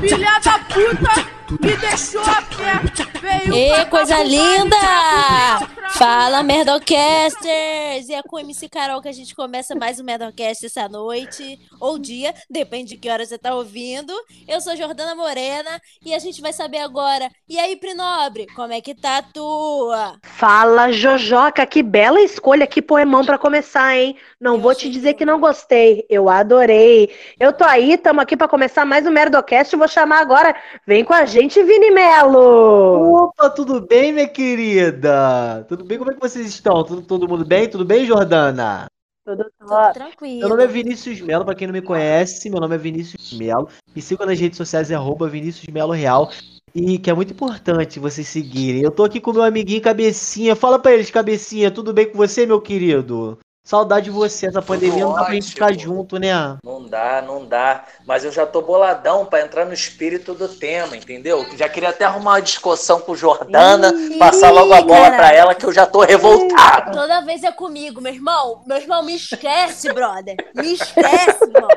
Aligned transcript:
Filha 0.00 0.38
da 0.44 0.58
puta 0.58 1.26
me 1.60 1.76
deixou 1.76 2.22
a 2.22 2.42
pé. 2.42 2.80
Veio 3.20 3.74
pra 3.74 3.86
coisa 3.86 4.22
linda! 4.22 5.65
Fala, 5.98 6.42
Merdocasters! 6.42 8.10
E 8.10 8.12
é 8.12 8.22
com 8.22 8.36
o 8.36 8.38
MC 8.38 8.68
Carol 8.68 9.00
que 9.00 9.08
a 9.08 9.12
gente 9.12 9.34
começa 9.34 9.74
mais 9.74 9.98
um 9.98 10.04
Merdocast 10.04 10.66
essa 10.66 10.86
noite, 10.90 11.58
ou 11.80 11.98
dia, 11.98 12.34
depende 12.50 12.90
de 12.90 12.96
que 12.98 13.08
hora 13.08 13.24
você 13.24 13.38
tá 13.38 13.54
ouvindo. 13.54 14.12
Eu 14.46 14.60
sou 14.60 14.76
Jordana 14.76 15.14
Morena 15.14 15.80
e 16.04 16.14
a 16.14 16.18
gente 16.18 16.42
vai 16.42 16.52
saber 16.52 16.80
agora. 16.80 17.30
E 17.48 17.58
aí, 17.58 17.76
Prinobre, 17.76 18.46
como 18.54 18.74
é 18.74 18.80
que 18.82 18.94
tá 18.94 19.18
a 19.18 19.22
tua? 19.22 20.18
Fala, 20.22 20.92
Jojoca, 20.92 21.64
que 21.64 21.82
bela 21.82 22.20
escolha, 22.20 22.66
que 22.66 22.82
poemão 22.82 23.24
pra 23.24 23.38
começar, 23.38 23.96
hein? 23.96 24.16
Não 24.38 24.56
Eu 24.56 24.60
vou 24.60 24.74
te 24.74 24.90
dizer 24.90 25.14
que 25.14 25.24
não 25.24 25.40
gostei, 25.40 26.04
eu 26.10 26.28
adorei. 26.28 27.08
Eu 27.40 27.54
tô 27.54 27.64
aí, 27.64 27.96
tamo 27.96 28.20
aqui 28.20 28.36
pra 28.36 28.46
começar 28.46 28.84
mais 28.84 29.06
um 29.06 29.10
Merdocast, 29.10 29.74
vou 29.74 29.88
chamar 29.88 30.20
agora, 30.20 30.54
vem 30.86 31.02
com 31.02 31.14
a 31.14 31.24
gente, 31.24 31.62
Vini 31.62 31.90
Melo! 31.90 33.28
Opa, 33.28 33.48
tudo 33.48 33.80
bem, 33.80 34.12
minha 34.12 34.28
querida? 34.28 35.64
Tudo 35.66 35.85
bem? 35.86 35.98
Como 35.98 36.10
é 36.10 36.14
que 36.14 36.20
vocês 36.20 36.46
estão? 36.46 36.82
Tudo, 36.84 37.02
todo 37.02 37.28
mundo 37.28 37.44
bem? 37.44 37.68
Tudo 37.68 37.84
bem, 37.84 38.04
Jordana? 38.04 38.86
Tudo 39.24 39.46
Tudo 39.58 39.92
tranquilo. 39.92 40.40
Meu 40.40 40.48
nome 40.48 40.64
é 40.64 40.66
Vinícius 40.66 41.20
Melo, 41.20 41.44
pra 41.44 41.54
quem 41.54 41.66
não 41.66 41.74
me 41.74 41.82
conhece, 41.82 42.48
meu 42.48 42.60
nome 42.60 42.74
é 42.74 42.78
Vinícius 42.78 43.32
Melo. 43.32 43.68
Me 43.94 44.00
sigam 44.00 44.26
nas 44.26 44.38
redes 44.38 44.56
sociais, 44.56 44.90
é 44.90 44.94
arroba 44.94 45.28
Vinícius 45.28 45.66
Melo 45.72 45.92
Real. 45.92 46.30
E 46.74 46.98
que 46.98 47.08
é 47.08 47.14
muito 47.14 47.32
importante 47.32 47.98
vocês 47.98 48.28
seguirem. 48.28 48.82
Eu 48.82 48.90
tô 48.90 49.02
aqui 49.02 49.20
com 49.20 49.32
meu 49.32 49.42
amiguinho 49.42 49.80
Cabecinha. 49.80 50.54
Fala 50.54 50.78
pra 50.78 50.92
eles, 50.92 51.10
Cabecinha, 51.10 51.70
tudo 51.70 51.92
bem 51.92 52.10
com 52.10 52.18
você, 52.18 52.44
meu 52.44 52.60
querido? 52.60 53.38
Saudade 53.66 54.04
de 54.04 54.10
você, 54.12 54.46
essa 54.46 54.62
pandemia 54.62 55.04
não 55.04 55.14
dá 55.14 55.24
pra 55.24 55.34
gente 55.34 55.48
ficar 55.48 55.76
junto, 55.76 56.20
né? 56.20 56.56
Não 56.64 56.86
dá, 56.86 57.20
não 57.20 57.44
dá. 57.44 57.82
Mas 58.06 58.22
eu 58.22 58.30
já 58.30 58.46
tô 58.46 58.62
boladão 58.62 59.26
pra 59.26 59.40
entrar 59.40 59.64
no 59.64 59.72
espírito 59.72 60.34
do 60.34 60.46
tema, 60.48 60.96
entendeu? 60.96 61.44
Já 61.56 61.68
queria 61.68 61.88
até 61.88 62.04
arrumar 62.04 62.34
uma 62.34 62.40
discussão 62.40 63.00
com 63.00 63.16
Jordana, 63.16 63.92
Ih, 63.92 64.18
passar 64.20 64.52
logo 64.52 64.72
a 64.72 64.82
bola 64.82 65.10
caralho. 65.10 65.16
pra 65.16 65.32
ela, 65.32 65.52
que 65.52 65.66
eu 65.66 65.72
já 65.72 65.84
tô 65.84 66.02
revoltado. 66.02 66.92
Toda 66.92 67.22
vez 67.22 67.42
é 67.42 67.50
comigo, 67.50 68.00
meu 68.00 68.14
irmão. 68.14 68.62
Meu 68.64 68.76
irmão, 68.76 69.02
me 69.02 69.16
esquece, 69.16 69.92
brother. 69.92 70.36
Me 70.54 70.74
esquece, 70.74 71.42
irmão. 71.42 71.68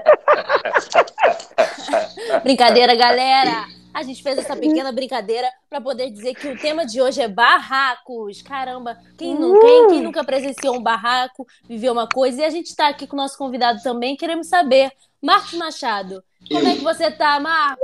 Brincadeira, 2.45 2.93
galera. 2.93 3.78
A 3.93 4.03
gente 4.03 4.21
fez 4.21 4.37
essa 4.37 4.55
pequena 4.55 4.91
brincadeira 4.91 5.47
pra 5.69 5.81
poder 5.81 6.11
dizer 6.11 6.35
que 6.35 6.47
o 6.47 6.57
tema 6.57 6.85
de 6.85 7.01
hoje 7.01 7.21
é 7.21 7.27
barracos. 7.27 8.41
Caramba, 8.41 8.97
quem 9.17 9.33
nunca, 9.33 9.67
hein? 9.67 9.87
Quem 9.89 10.01
nunca 10.01 10.23
presenciou 10.23 10.75
um 10.75 10.81
barraco, 10.81 11.45
viveu 11.67 11.91
uma 11.91 12.07
coisa? 12.07 12.41
E 12.41 12.45
a 12.45 12.49
gente 12.49 12.75
tá 12.75 12.87
aqui 12.87 13.07
com 13.07 13.15
o 13.15 13.19
nosso 13.19 13.37
convidado 13.37 13.81
também, 13.81 14.15
queremos 14.15 14.47
saber. 14.47 14.91
Marcos 15.21 15.53
Machado, 15.53 16.23
como 16.47 16.67
é 16.67 16.75
que 16.75 16.83
você 16.83 17.11
tá, 17.11 17.39
Marcos? 17.39 17.83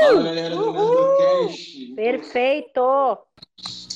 Fala 0.00 0.22
galera 0.22 0.56
do 0.56 0.72
Merdocast. 0.72 1.94
Perfeito! 1.94 2.80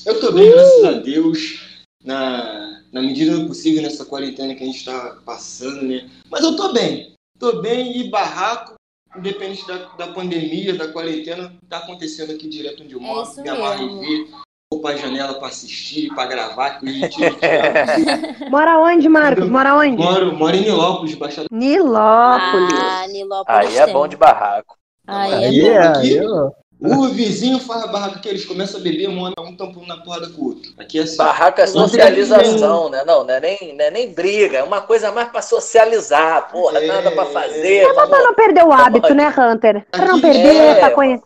Eu 0.05 0.21
tô 0.21 0.31
bem, 0.31 0.51
graças 0.51 0.85
a 0.85 0.93
Deus. 0.93 1.77
Na, 2.05 2.83
na 2.93 3.03
medida 3.03 3.37
do 3.37 3.49
possível 3.49 3.83
nessa 3.83 4.05
quarentena 4.05 4.55
que 4.55 4.63
a 4.63 4.67
gente 4.67 4.85
tá 4.85 5.19
passando, 5.25 5.83
né? 5.83 6.09
Mas 6.31 6.45
eu 6.45 6.55
tô 6.55 6.73
bem. 6.73 7.17
Tô 7.37 7.61
bem 7.61 7.99
e 7.99 8.09
barraco, 8.09 8.76
independente 9.19 9.67
da, 9.67 9.77
da 9.97 10.09
pandemia, 10.09 10.77
da 10.77 10.89
quarentena, 10.89 11.53
tá 11.69 11.79
acontecendo 11.79 12.33
aqui 12.33 12.49
direto 12.49 12.83
onde 12.83 12.95
eu 12.95 13.01
moro. 13.01 13.29
É 13.39 13.43
Me 13.43 13.49
amarro 13.49 14.01
ver. 14.01 14.29
Vou 14.73 14.81
pra 14.81 14.97
janela 14.97 15.35
pra 15.35 15.47
assistir, 15.49 16.13
pra 16.13 16.27
gravar, 16.27 16.81
que 16.81 16.87
Mora 18.51 18.79
onde, 18.81 19.09
Marcos? 19.09 19.49
Mora 19.49 19.75
onde? 19.77 19.97
moro, 19.97 20.35
moro 20.37 20.57
em 20.57 20.63
Nilópolis, 20.63 21.15
Baixada 21.15 21.47
Nilópolis. 21.53 22.73
Ah, 22.75 23.07
Nilópolis 23.09 23.69
Aí 23.69 23.77
é 23.79 23.93
bom 23.93 24.09
de 24.09 24.17
barraco. 24.17 24.77
Aí 25.07 25.35
Aí 25.35 25.61
é 25.61 25.63
bom. 25.63 25.69
é- 25.71 25.87
aqui? 25.87 26.21
ó. 26.27 26.51
O 26.79 27.09
vizinho 27.09 27.59
faz 27.59 27.91
barraco 27.91 28.21
que 28.21 28.29
eles 28.29 28.45
começam 28.45 28.79
a 28.79 28.83
beber, 28.83 29.09
um, 29.09 29.27
um 29.27 29.57
tampando 29.57 29.87
na 29.87 29.97
porrada 29.97 30.29
com 30.29 30.43
o 30.43 30.45
outro. 30.49 30.73
Aqui 30.79 30.99
é 30.99 31.03
assim. 31.03 31.17
Barraco 31.17 31.59
é 31.61 31.67
socialização, 31.67 32.91
né? 32.91 33.03
Não, 33.07 33.25
não 33.25 33.35
é, 33.35 33.41
nem, 33.41 33.75
não 33.77 33.85
é 33.85 33.91
nem 33.91 34.13
briga, 34.13 34.59
é 34.59 34.63
uma 34.63 34.83
coisa 34.83 35.11
mais 35.11 35.29
pra 35.31 35.41
socializar, 35.41 36.51
porra, 36.51 36.79
É. 36.79 36.87
nada 36.87 37.11
pra 37.13 37.25
fazer. 37.27 37.85
Pra 37.95 38.05
vamos- 38.07 38.25
não 38.25 38.35
perder 38.35 38.65
o 38.65 38.73
hábito, 38.73 39.15
né, 39.15 39.29
Hunter? 39.37 39.87
Pra 39.91 40.05
não 40.07 40.21
perder, 40.21 40.55
É. 40.55 40.75
pra 40.75 40.91
conhecer. 40.91 41.25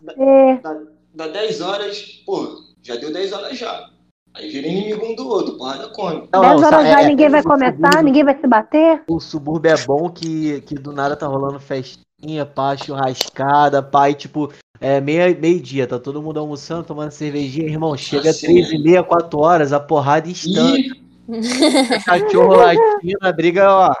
dá, 0.63 0.77
dá 1.13 1.27
10 1.27 1.59
horas, 1.59 2.01
pô, 2.25 2.47
já 2.81 2.95
deu 2.95 3.11
10 3.11 3.33
horas 3.33 3.57
já. 3.57 3.89
Aí 4.33 4.49
vira 4.49 4.65
inimigo 4.67 5.05
um 5.05 5.13
do 5.15 5.27
outro, 5.27 5.57
porrada 5.57 5.89
come. 5.89 6.29
Não, 6.33 6.39
10 6.41 6.61
não, 6.61 6.67
horas 6.69 6.87
já, 6.87 7.01
é- 7.01 7.07
ninguém 7.07 7.27
vai 7.29 7.41
o 7.41 7.43
começar, 7.43 7.73
subúrbio- 7.75 8.03
ninguém 8.03 8.23
vai 8.23 8.39
se 8.39 8.47
bater. 8.47 9.03
O 9.09 9.19
subúrbio 9.19 9.71
é 9.71 9.77
bom 9.85 10.09
que, 10.09 10.61
que 10.61 10.75
do 10.75 10.93
nada 10.93 11.17
tá 11.17 11.27
rolando 11.27 11.59
festinha, 11.59 12.45
pá, 12.45 12.77
churrascada, 12.77 13.83
pá, 13.83 14.09
e 14.09 14.13
tipo, 14.13 14.49
é 14.81 14.99
meio-dia, 14.99 15.85
tá 15.85 15.99
todo 15.99 16.21
mundo 16.21 16.39
almoçando, 16.39 16.83
tomando 16.83 17.11
cervejinha, 17.11 17.67
irmão, 17.67 17.95
chega 17.95 18.31
Assim. 18.31 18.47
três 18.47 18.71
e 18.71 18.79
meia, 18.79 19.03
quatro 19.03 19.39
horas, 19.39 19.71
a 19.71 19.79
porrada 19.79 20.27
instante, 20.27 20.99
cachorro 22.03 22.55
latindo, 22.55 23.19
a 23.21 23.31
briga, 23.31 23.71
ó, 23.71 23.93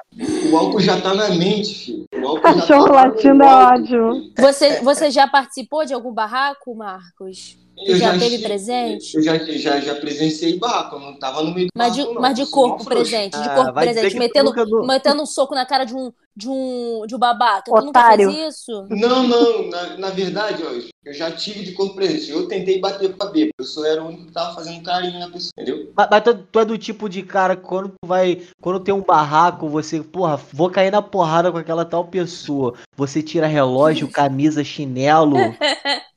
o 0.51 0.57
álcool 0.57 0.79
já 0.79 0.99
tá 0.99 1.13
na 1.13 1.29
mente, 1.29 1.75
filho. 1.75 2.05
O 2.21 2.27
álcool 2.27 2.47
já 2.47 2.53
Cachorro 2.55 2.87
tá 2.87 2.93
latindo 2.93 3.43
é 3.43 3.77
filho. 3.77 4.31
Você, 4.37 4.81
você 4.81 5.11
já 5.11 5.27
participou 5.27 5.85
de 5.85 5.93
algum 5.93 6.11
barraco, 6.11 6.75
Marcos? 6.75 7.57
Eu 7.85 7.95
já 7.97 8.11
teve 8.13 8.25
estive- 8.25 8.43
presente? 8.43 9.15
Eu 9.17 9.21
já, 9.23 9.37
já, 9.37 9.79
já 9.79 9.95
presenciei 9.95 10.57
barraco, 10.57 10.95
eu 10.95 10.99
não 10.99 11.13
tava 11.17 11.41
no 11.43 11.53
meio 11.53 11.67
do 11.67 11.71
Mas 11.75 11.93
de, 11.93 11.99
barraco, 12.01 12.13
não. 12.15 12.21
mas 12.21 12.35
de 12.35 12.45
corpo 12.47 12.83
presente, 12.85 13.33
de 13.41 13.49
Ah, 13.49 13.55
corpo 13.55 13.79
dizer 13.79 13.93
presente, 13.93 14.17
metendo, 14.17 14.53
metendo 14.85 15.21
um 15.21 15.25
soco 15.25 15.55
na 15.55 15.65
cara 15.65 15.85
de 15.85 15.95
um, 15.95 16.11
de 16.35 16.47
um, 16.49 17.03
de 17.07 17.15
um 17.15 17.19
babaca. 17.19 17.63
Tu 17.65 17.71
nunca 17.85 17.99
Otário. 17.99 18.31
fez 18.31 18.55
isso? 18.55 18.85
Não, 18.89 19.27
não, 19.27 19.69
na, 19.69 19.97
na 19.97 20.09
verdade, 20.09 20.63
ó, 20.65 20.69
eu 21.05 21.13
já 21.13 21.31
tive 21.31 21.63
de 21.63 21.71
corpo 21.71 21.95
presente. 21.95 22.29
Eu 22.29 22.47
tentei 22.47 22.79
bater 22.79 23.15
com 23.15 23.23
a 23.23 23.27
bêbada, 23.27 23.51
eu 23.59 23.65
só 23.65 23.85
era 23.85 24.03
o 24.03 24.07
único 24.07 24.25
que 24.25 24.31
tava 24.33 24.53
fazendo 24.53 24.83
carinho 24.83 25.19
na 25.19 25.29
pessoa, 25.29 25.49
entendeu? 25.57 25.91
Mas, 25.95 26.07
mas 26.11 26.23
tu, 26.23 26.33
tu 26.51 26.59
é 26.59 26.65
do 26.65 26.77
tipo 26.77 27.07
de 27.09 27.23
cara 27.23 27.55
que 27.55 27.63
quando 27.63 27.89
tu 27.89 28.05
vai. 28.07 28.41
Quando 28.61 28.79
tem 28.79 28.93
um 28.93 29.01
barraco, 29.01 29.67
você, 29.69 30.01
porra, 30.01 30.37
vou 30.51 30.69
cair 30.69 30.91
na 30.91 31.01
porrada 31.01 31.51
com 31.51 31.57
aquela 31.57 31.85
tal 31.85 32.05
pessoa. 32.05 32.73
Você 32.95 33.23
tira 33.23 33.47
relógio, 33.47 34.07
camisa, 34.11 34.63
chinelo. 34.63 35.37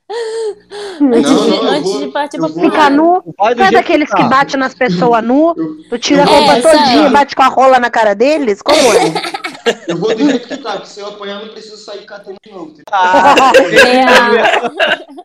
Não, 1.01 1.19
Antes, 1.19 1.31
de, 1.31 1.51
não, 1.51 1.63
antes 1.71 1.91
vou- 1.93 2.01
de 2.01 2.09
partir 2.09 2.39
pra 2.39 2.49
vou- 2.49 2.63
Fica 2.63 2.91
nu. 2.91 3.23
Tu 3.23 3.63
é 3.63 3.71
daqueles 3.71 4.09
tá. 4.11 4.17
que 4.17 4.23
bate 4.25 4.57
nas 4.57 4.75
pessoas 4.75 5.23
nu? 5.25 5.55
Tu 5.89 5.99
tira 5.99 6.23
a 6.23 6.27
É, 6.27 6.29
roupa 6.29 6.53
essa 6.57 6.71
todinha 6.71 7.03
é. 7.05 7.07
e 7.07 7.11
bate 7.11 7.35
com 7.37 7.43
a 7.43 7.49
rola 7.49 7.79
na 7.79 7.91
cara 7.91 8.15
deles? 8.15 8.61
Como 8.63 8.77
é? 8.79 9.13
Eu 9.89 9.97
vou 9.97 10.15
do 10.15 10.25
jeito 10.31 10.47
que 10.47 10.57
tá, 10.59 10.73
porque 10.73 10.89
se 10.89 11.01
eu 11.01 11.07
apanhar, 11.07 11.41
não 11.41 11.49
preciso 11.49 11.79
sair 11.79 12.05
catando 12.05 12.37
de 12.45 12.53
novo. 12.53 12.75
Ah, 12.93 13.35
É, 13.57 14.05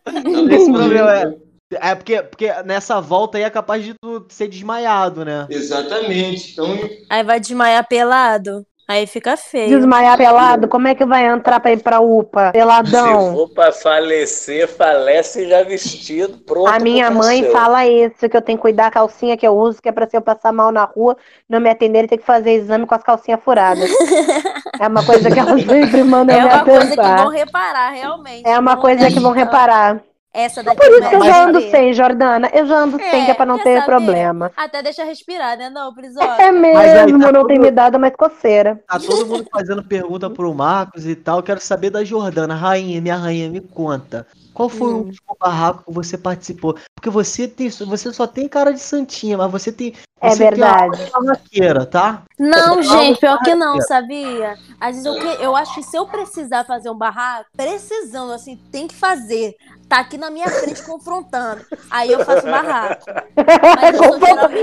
esse 0.56 0.72
problema 0.72 1.13
é. 1.13 1.34
É 1.72 1.94
porque, 1.94 2.24
porque 2.24 2.52
nessa 2.63 3.00
volta 3.00 3.38
aí 3.38 3.44
é 3.44 3.50
capaz 3.50 3.84
de 3.84 3.94
tu 4.02 4.25
ser 4.29 4.47
desmaiado, 4.47 5.24
né? 5.24 5.46
Exatamente. 5.52 6.53
Então, 6.53 6.68
aí 7.09 7.24
vai 7.24 7.40
desmaiar 7.40 7.88
pelado, 7.88 8.66
aí 8.89 9.07
fica 9.07 9.38
feio. 9.38 9.77
Desmaiar 9.77 10.17
pelado? 10.17 10.67
Como 10.67 10.88
é 10.88 10.95
que 10.95 11.05
vai 11.05 11.25
entrar 11.27 11.59
pra 11.59 11.72
ir 11.72 11.81
pra 11.81 12.00
UPA? 12.01 12.47
Se 12.47 12.51
Peladão. 12.53 13.33
for 13.33 13.50
pra 13.50 13.72
falecer, 13.72 14.67
falece 14.67 15.47
já 15.47 15.63
vestido, 15.63 16.38
pronto. 16.39 16.67
A 16.67 16.79
minha 16.79 17.05
pro 17.05 17.19
mãe 17.19 17.44
fala 17.51 17.88
isso, 17.88 18.28
que 18.28 18.35
eu 18.35 18.41
tenho 18.41 18.57
que 18.57 18.61
cuidar 18.63 18.79
da 18.85 18.91
calcinha 18.91 19.38
que 19.38 19.45
eu 19.45 19.55
uso, 19.55 19.81
que 19.81 19.89
é 19.89 19.91
pra 19.91 20.09
se 20.09 20.17
eu 20.17 20.22
passar 20.22 20.51
mal 20.51 20.72
na 20.72 20.85
rua, 20.85 21.16
não 21.47 21.59
me 21.59 21.69
atender 21.69 22.05
e 22.05 22.07
ter 22.07 22.17
que 22.17 22.25
fazer 22.25 22.51
exame 22.53 22.85
com 22.85 22.95
as 22.95 23.03
calcinhas 23.03 23.39
furadas. 23.44 23.89
é 24.79 24.88
uma 24.88 25.05
coisa 25.05 25.29
que 25.29 25.39
elas 25.39 25.61
sempre 25.66 26.03
mandam 26.03 26.35
É 26.35 26.41
me 26.41 26.45
uma 26.47 26.63
coisa 26.63 26.88
que 26.88 26.99
atentar. 26.99 27.17
vão 27.23 27.29
reparar, 27.29 27.89
realmente. 27.91 28.47
É 28.47 28.57
uma 28.57 28.78
coisa 28.78 29.07
que 29.11 29.19
vão 29.19 29.31
reparar. 29.31 30.01
Essa 30.31 30.62
daqui 30.62 30.78
Por 30.78 30.90
isso 30.91 31.09
que 31.09 31.16
eu 31.16 31.23
já 31.25 31.45
ando 31.45 31.62
sem, 31.72 31.91
Jordana. 31.91 32.50
Eu 32.53 32.67
já 32.67 32.78
ando 32.78 32.97
sem, 32.97 33.25
que 33.25 33.31
é 33.31 33.34
pra 33.34 33.45
não 33.47 33.57
quer 33.57 33.63
ter 33.63 33.79
saber? 33.81 33.85
problema. 33.88 34.51
Até 34.56 34.84
deixa 34.84 35.03
respirar, 35.03 35.58
né, 35.58 35.72
não, 35.72 35.91
Prisola? 35.93 36.40
É 36.40 36.52
mesmo, 36.52 37.20
tá 37.20 37.31
não 37.31 37.47
tem 37.47 37.55
tudo- 37.58 37.66
me 37.66 37.72
dado 37.72 37.99
mais 37.99 38.16
coceira. 38.16 38.79
Tá 38.87 38.99
todo 38.99 39.26
mundo 39.26 39.47
fazendo 39.52 39.84
pergunta 39.84 40.29
pro 40.29 40.53
Marcos 40.53 41.05
e 41.08 41.16
tal. 41.16 41.41
Quero 41.41 41.59
saber 41.59 41.90
da 41.90 42.03
Jordana. 42.03 42.53
Rainha, 42.53 43.02
minha 43.02 43.16
rainha, 43.16 43.49
me 43.49 43.59
conta. 43.59 44.28
Qual 44.53 44.67
foi 44.67 44.87
Hum. 44.90 44.93
o 44.96 44.97
último 45.05 45.37
barraco 45.40 45.84
que 45.85 45.91
você 45.93 46.17
participou? 46.17 46.75
Porque 46.96 47.09
você 47.09 47.47
tem, 47.47 47.69
você 47.69 48.11
só 48.11 48.28
tem 48.28 48.47
cara 48.47 48.73
de 48.73 48.79
santinha, 48.79 49.37
mas 49.37 49.51
você 49.51 49.72
tem. 49.72 49.93
É 50.22 50.31
você 50.31 50.37
tem 50.40 50.49
verdade. 50.49 51.05
de 51.05 51.11
barraqueira, 51.11 51.85
tá? 51.85 52.23
Não, 52.37 52.81
gente, 52.84 53.22
pior 53.22 53.40
que 53.40 53.55
não, 53.55 53.79
sabia? 53.81 54.57
Às 54.79 54.97
vezes 54.97 55.05
eu, 55.05 55.13
que- 55.17 55.43
eu 55.43 55.55
acho 55.55 55.75
que 55.75 55.84
se 55.84 55.96
eu 55.97 56.05
precisar 56.07 56.66
fazer 56.66 56.90
um 56.90 56.97
barraco, 56.97 57.46
precisando, 57.55 58.34
assim, 58.34 58.57
tem 58.69 58.85
que 58.85 58.96
fazer. 58.96 59.55
Tá 59.87 59.99
aqui 59.99 60.17
na 60.17 60.29
minha 60.29 60.49
frente 60.49 60.84
confrontando. 60.84 61.66
Aí 61.90 62.11
eu 62.11 62.23
faço 62.25 62.45
barraco. 62.45 63.05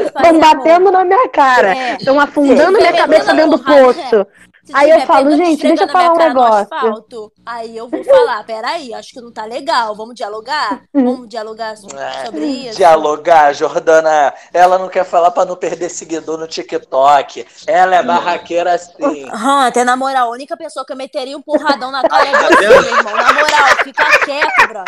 Estão 0.06 0.38
batendo 0.40 0.92
na 0.92 1.04
minha 1.04 1.28
cara. 1.30 1.74
É. 1.76 1.96
Estão 1.96 2.20
afundando 2.20 2.78
minha 2.78 2.92
cabeça 2.92 3.32
dentro 3.34 3.52
do 3.56 3.64
porrada, 3.64 3.84
poço. 3.94 4.26
Se 4.66 4.72
Aí 4.74 4.90
eu 4.90 5.00
falo, 5.02 5.30
gente, 5.36 5.62
deixa 5.62 5.84
eu 5.84 5.88
falar 5.88 6.12
um 6.12 6.16
negócio. 6.16 6.68
asfalto, 6.74 7.32
aí 7.46 7.76
eu 7.76 7.88
vou 7.88 8.02
falar, 8.02 8.42
peraí, 8.44 8.92
acho 8.92 9.10
que 9.12 9.20
não 9.20 9.30
tá 9.32 9.44
legal, 9.44 9.94
vamos 9.94 10.16
dialogar? 10.16 10.82
Vamos 10.92 11.28
dialogar 11.28 11.74
É, 11.96 12.26
sobre 12.26 12.44
isso? 12.44 12.76
Dialogar, 12.76 13.54
Jordana. 13.54 14.34
Ela 14.52 14.76
não 14.76 14.88
quer 14.88 15.04
falar 15.04 15.30
pra 15.30 15.44
não 15.44 15.54
perder 15.54 15.88
seguidor 15.88 16.36
no 16.36 16.48
TikTok. 16.48 17.46
Ela 17.66 17.96
é 17.96 18.02
barraqueira 18.02 18.74
assim. 18.74 19.26
Hunter, 19.32 19.84
na 19.84 19.96
moral, 19.96 20.28
a 20.28 20.32
única 20.32 20.56
pessoa 20.56 20.84
que 20.84 20.92
eu 20.92 20.96
meteria 20.96 21.36
um 21.36 21.42
porradão 21.42 21.92
na 21.92 22.02
cara 22.02 22.26
é 22.26 22.32
você, 22.32 22.68
meu 22.68 22.82
irmão. 22.82 23.14
Na 23.16 23.32
moral, 23.32 23.76
fica 23.84 24.04
quieto, 24.24 24.68
bro. 24.68 24.84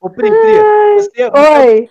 Ô, 0.00 0.10
Pri, 0.10 0.28
Pri, 0.28 0.58
você, 0.96 1.24
Oi. 1.24 1.88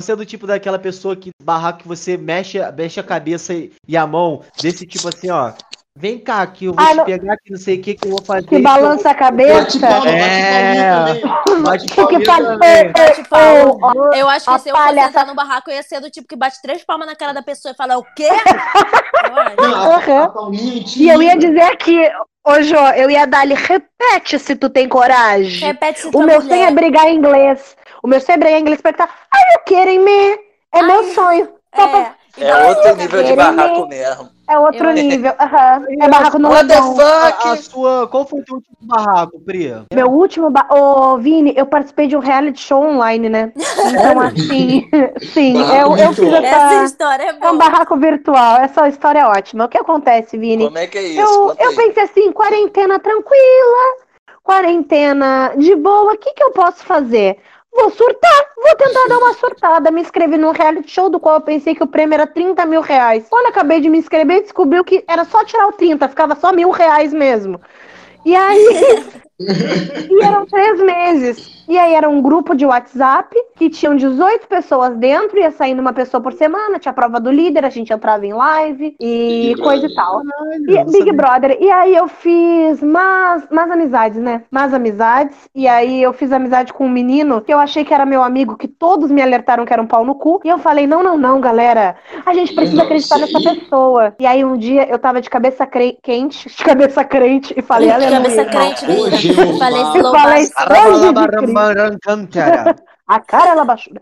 você 0.00 0.12
é 0.12 0.16
do 0.16 0.24
tipo 0.24 0.46
daquela 0.46 0.78
pessoa 0.78 1.16
que 1.16 1.30
barraco 1.42 1.80
que 1.80 1.88
você 1.88 2.16
mexe, 2.16 2.58
mexe 2.72 3.00
a 3.00 3.02
cabeça 3.02 3.52
e, 3.52 3.72
e 3.88 3.96
a 3.96 4.06
mão, 4.06 4.42
desse 4.60 4.86
tipo 4.86 5.08
assim, 5.08 5.30
ó. 5.30 5.52
Vem 6.00 6.16
cá, 6.16 6.46
que 6.46 6.66
eu 6.66 6.72
vou 6.74 6.84
Ah, 6.84 6.90
te 6.90 6.96
não- 6.96 7.04
pegar, 7.04 7.36
que 7.38 7.50
não 7.50 7.58
sei 7.58 7.76
o 7.76 7.82
que, 7.82 7.94
que 7.94 8.06
eu 8.06 8.12
vou 8.12 8.22
fazer. 8.22 8.46
Que 8.46 8.60
balança 8.60 9.10
a 9.10 9.14
Bate 9.14 9.18
cabeça. 9.18 9.78
bate 9.80 9.84
É. 9.84 9.88
palminha 9.88 11.42
também. 11.44 11.62
Bate 11.64 11.86
Que 11.86 11.94
que 12.06 12.24
palminha 12.24 12.24
também. 12.24 12.92
Bate 12.92 13.22
ô, 13.32 14.14
Eu 14.14 14.28
acho 14.28 14.44
que 14.44 14.50
a 14.52 14.58
se 14.60 14.68
eu 14.68 14.76
fosse 14.76 14.98
entrar 15.00 15.26
no 15.26 15.34
barraco, 15.34 15.68
eu 15.70 15.74
ia 15.74 15.82
ser 15.82 16.00
do 16.00 16.08
tipo 16.08 16.28
que 16.28 16.36
bate 16.36 16.62
três 16.62 16.84
palmas 16.84 17.08
na 17.08 17.16
cara 17.16 17.32
da 17.34 17.42
pessoa 17.42 17.72
e 17.72 17.76
fala, 17.76 17.98
o 17.98 18.04
quê? 18.14 18.28
Eu. 18.28 19.66
Não, 20.16 20.30
palminha 20.32 20.84
E 20.96 21.08
eu 21.08 21.20
ia 21.20 21.36
dizer 21.36 21.62
aqui, 21.62 21.98
ô 22.46 22.62
Jô, 22.62 22.78
eu 22.96 23.10
ia 23.10 23.26
dar-lhe, 23.26 23.54
repete 23.54 24.38
se 24.38 24.54
tu 24.54 24.70
tem 24.70 24.88
coragem. 24.88 25.66
Repete 25.66 25.98
se 26.02 26.06
O 26.06 26.12
tua 26.12 26.26
meu 26.26 26.40
sonho 26.42 26.62
é 26.62 26.70
brigar 26.70 27.06
em 27.08 27.16
inglês. 27.16 27.76
O 28.04 28.06
meu 28.06 28.20
sonho 28.20 28.36
é 28.36 28.38
brigar 28.38 28.58
em 28.58 28.62
inglês 28.62 28.80
pra 28.80 28.92
perguntar, 28.92 29.12
are 29.32 29.44
you 29.54 29.60
kidding 29.66 29.98
me? 29.98 30.38
É 30.72 30.80
meu 30.80 31.02
sonho. 31.12 31.48
É, 31.72 32.44
É 32.44 32.68
outro 32.68 32.94
nível 32.94 33.24
de 33.24 33.34
barraco 33.34 33.88
mesmo. 33.88 34.37
É 34.48 34.58
outro 34.58 34.88
Eu- 34.88 34.94
nível. 34.94 35.32
aham. 35.38 35.84
É 36.00 36.08
barraco 36.08 36.38
no 36.38 36.48
What 36.48 36.66
the 36.68 36.80
ladrão. 36.80 36.96
fuck? 36.96 37.48
A, 37.48 37.52
a 37.52 37.56
sua, 37.56 38.08
qual 38.08 38.26
foi 38.26 38.40
o 38.40 38.44
teu 38.44 38.54
último 38.56 38.76
barraco, 38.80 39.38
Pri? 39.40 39.74
Meu 39.92 40.06
último. 40.08 40.48
Ba... 40.50 40.66
Ô, 40.70 41.18
Vini, 41.18 41.52
eu 41.56 41.66
participei 41.66 42.06
de 42.06 42.16
um 42.16 42.20
reality 42.20 42.60
show 42.60 42.82
online, 42.82 43.28
né? 43.28 43.52
Então, 43.56 44.20
assim. 44.24 44.88
sim, 45.32 45.54
eu, 45.58 45.96
eu 45.96 46.12
fiz 46.14 46.30
Barraco 46.30 46.46
Essa 46.46 46.74
essa. 46.74 46.84
história 46.84 47.22
é 47.24 47.28
É 47.28 47.34
um 47.34 47.38
boa. 47.40 47.56
barraco 47.58 47.96
virtual. 47.98 48.56
Essa 48.56 48.88
história 48.88 49.18
é 49.20 49.26
ótima. 49.26 49.66
O 49.66 49.68
que 49.68 49.76
acontece, 49.78 50.38
Vini? 50.38 50.64
Como 50.64 50.78
é 50.78 50.86
que 50.86 50.96
é 50.98 51.02
isso? 51.02 51.20
Eu, 51.20 51.54
eu 51.58 51.74
pensei 51.76 52.02
assim, 52.04 52.32
quarentena 52.32 52.98
tranquila, 52.98 53.96
quarentena 54.42 55.52
de 55.56 55.76
boa, 55.76 56.14
o 56.14 56.16
que, 56.18 56.32
que 56.32 56.42
eu 56.42 56.52
posso 56.52 56.84
fazer? 56.84 57.38
Vou 57.72 57.90
surtar, 57.90 58.46
vou 58.56 58.76
tentar 58.76 59.06
dar 59.08 59.18
uma 59.18 59.34
surtada. 59.34 59.90
Me 59.90 60.00
inscrevi 60.00 60.36
num 60.36 60.50
reality 60.50 60.90
show 60.90 61.08
do 61.08 61.20
qual 61.20 61.36
eu 61.36 61.40
pensei 61.40 61.74
que 61.74 61.82
o 61.82 61.86
prêmio 61.86 62.14
era 62.14 62.26
30 62.26 62.64
mil 62.66 62.80
reais. 62.80 63.26
Quando 63.28 63.46
acabei 63.46 63.80
de 63.80 63.88
me 63.88 63.98
inscrever, 63.98 64.42
descobriu 64.42 64.84
que 64.84 65.04
era 65.06 65.24
só 65.24 65.44
tirar 65.44 65.68
o 65.68 65.72
30, 65.72 66.08
ficava 66.08 66.34
só 66.34 66.52
mil 66.52 66.70
reais 66.70 67.12
mesmo. 67.12 67.60
E 68.24 68.34
aí. 68.34 69.20
e 69.40 70.24
eram 70.24 70.46
três 70.46 70.80
meses. 70.80 71.58
E 71.68 71.76
aí 71.76 71.92
era 71.94 72.08
um 72.08 72.22
grupo 72.22 72.56
de 72.56 72.64
WhatsApp 72.64 73.36
que 73.54 73.68
tinham 73.68 73.94
18 73.94 74.46
pessoas 74.48 74.96
dentro, 74.96 75.38
ia 75.38 75.50
saindo 75.50 75.80
uma 75.82 75.92
pessoa 75.92 76.18
por 76.18 76.32
semana, 76.32 76.78
tinha 76.78 76.90
a 76.90 76.94
prova 76.94 77.20
do 77.20 77.30
líder, 77.30 77.62
a 77.62 77.68
gente 77.68 77.92
entrava 77.92 78.24
em 78.26 78.32
live 78.32 78.96
e 78.98 79.52
Big 79.54 79.60
coisa 79.60 79.86
Brother. 79.86 79.90
e 79.90 79.94
tal. 79.94 80.22
Caralho, 80.24 80.70
E- 80.70 80.84
Big 80.84 80.98
sabia. 80.98 81.12
Brother. 81.12 81.58
E 81.60 81.70
aí 81.70 81.94
eu 81.94 82.08
fiz 82.08 82.82
mais, 82.82 83.46
mais 83.50 83.70
amizades, 83.70 84.18
né? 84.18 84.42
Mais 84.50 84.72
amizades. 84.72 85.36
E 85.54 85.68
aí 85.68 86.02
eu 86.02 86.14
fiz 86.14 86.32
amizade 86.32 86.72
com 86.72 86.86
um 86.86 86.90
menino 86.90 87.42
que 87.42 87.52
eu 87.52 87.58
achei 87.58 87.84
que 87.84 87.92
era 87.92 88.06
meu 88.06 88.22
amigo, 88.22 88.56
que 88.56 88.66
todos 88.66 89.10
me 89.10 89.20
alertaram 89.20 89.66
que 89.66 89.72
era 89.72 89.82
um 89.82 89.86
pau 89.86 90.06
no 90.06 90.14
cu. 90.14 90.40
E 90.44 90.48
eu 90.48 90.58
falei, 90.58 90.86
não, 90.86 91.02
não, 91.02 91.18
não, 91.18 91.38
galera. 91.38 91.96
A 92.24 92.32
gente 92.32 92.54
precisa 92.54 92.82
acreditar 92.82 93.18
nessa 93.18 93.40
pessoa. 93.42 94.14
E 94.18 94.24
aí 94.26 94.42
um 94.42 94.56
dia 94.56 94.88
eu 94.88 94.98
tava 94.98 95.20
de 95.20 95.28
cabeça 95.28 95.66
cre- 95.66 95.98
quente, 96.02 96.48
de 96.56 96.64
cabeça 96.64 97.04
crente, 97.04 97.52
e 97.54 97.60
falei, 97.60 97.88
De 97.88 97.94
aleluia. 97.94 98.16
cabeça 98.22 98.44
crente, 98.46 98.84
Ô, 98.90 99.10
Jeová. 99.32 99.58
Falei 99.58 99.82
Eu 99.82 99.92
slow. 100.94 101.14
A 103.08 103.20
cara 103.20 103.50
ela 103.50 103.64
baixou. 103.64 103.94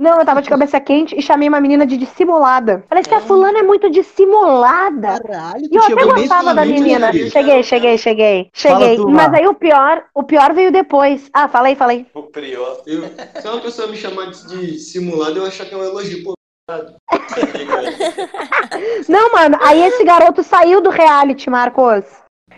Não, 0.00 0.18
eu 0.18 0.24
tava 0.24 0.40
de 0.40 0.48
cabeça 0.48 0.80
quente 0.80 1.14
e 1.14 1.20
chamei 1.20 1.46
uma 1.46 1.60
menina 1.60 1.86
de 1.86 1.98
dissimulada. 1.98 2.82
Falei, 2.88 3.04
se 3.04 3.12
a 3.12 3.20
fulana 3.20 3.58
é 3.58 3.62
muito 3.62 3.90
dissimulada. 3.90 5.20
Caralho, 5.20 5.68
E 5.70 5.76
eu 5.76 5.82
até 5.82 6.04
gostava 6.06 6.54
da 6.54 6.64
menina. 6.64 7.12
Cheguei, 7.12 7.62
cheguei, 7.62 7.98
cheguei. 7.98 8.50
Cheguei. 8.54 8.96
tu, 8.96 9.10
Mas 9.10 9.34
aí 9.34 9.46
o 9.46 9.52
pior, 9.52 10.02
o 10.14 10.22
pior 10.22 10.54
veio 10.54 10.72
depois. 10.72 11.28
Ah, 11.34 11.48
falei, 11.48 11.74
falei. 11.74 12.06
O 12.14 12.22
prior. 12.22 12.80
Eu, 12.86 13.10
se 13.42 13.46
uma 13.46 13.60
pessoa 13.60 13.88
me 13.88 13.96
chamar 13.98 14.30
de, 14.30 14.78
simulado, 14.78 15.36
eu 15.36 15.44
achar 15.44 15.66
que 15.66 15.74
é 15.74 15.76
um 15.76 15.84
elogio. 15.84 16.24
Pô. 16.24 16.32
Não, 19.06 19.32
mano, 19.32 19.58
aí 19.60 19.82
esse 19.82 20.02
garoto 20.02 20.42
saiu 20.42 20.80
do 20.80 20.88
reality, 20.88 21.50
Marcos. 21.50 22.06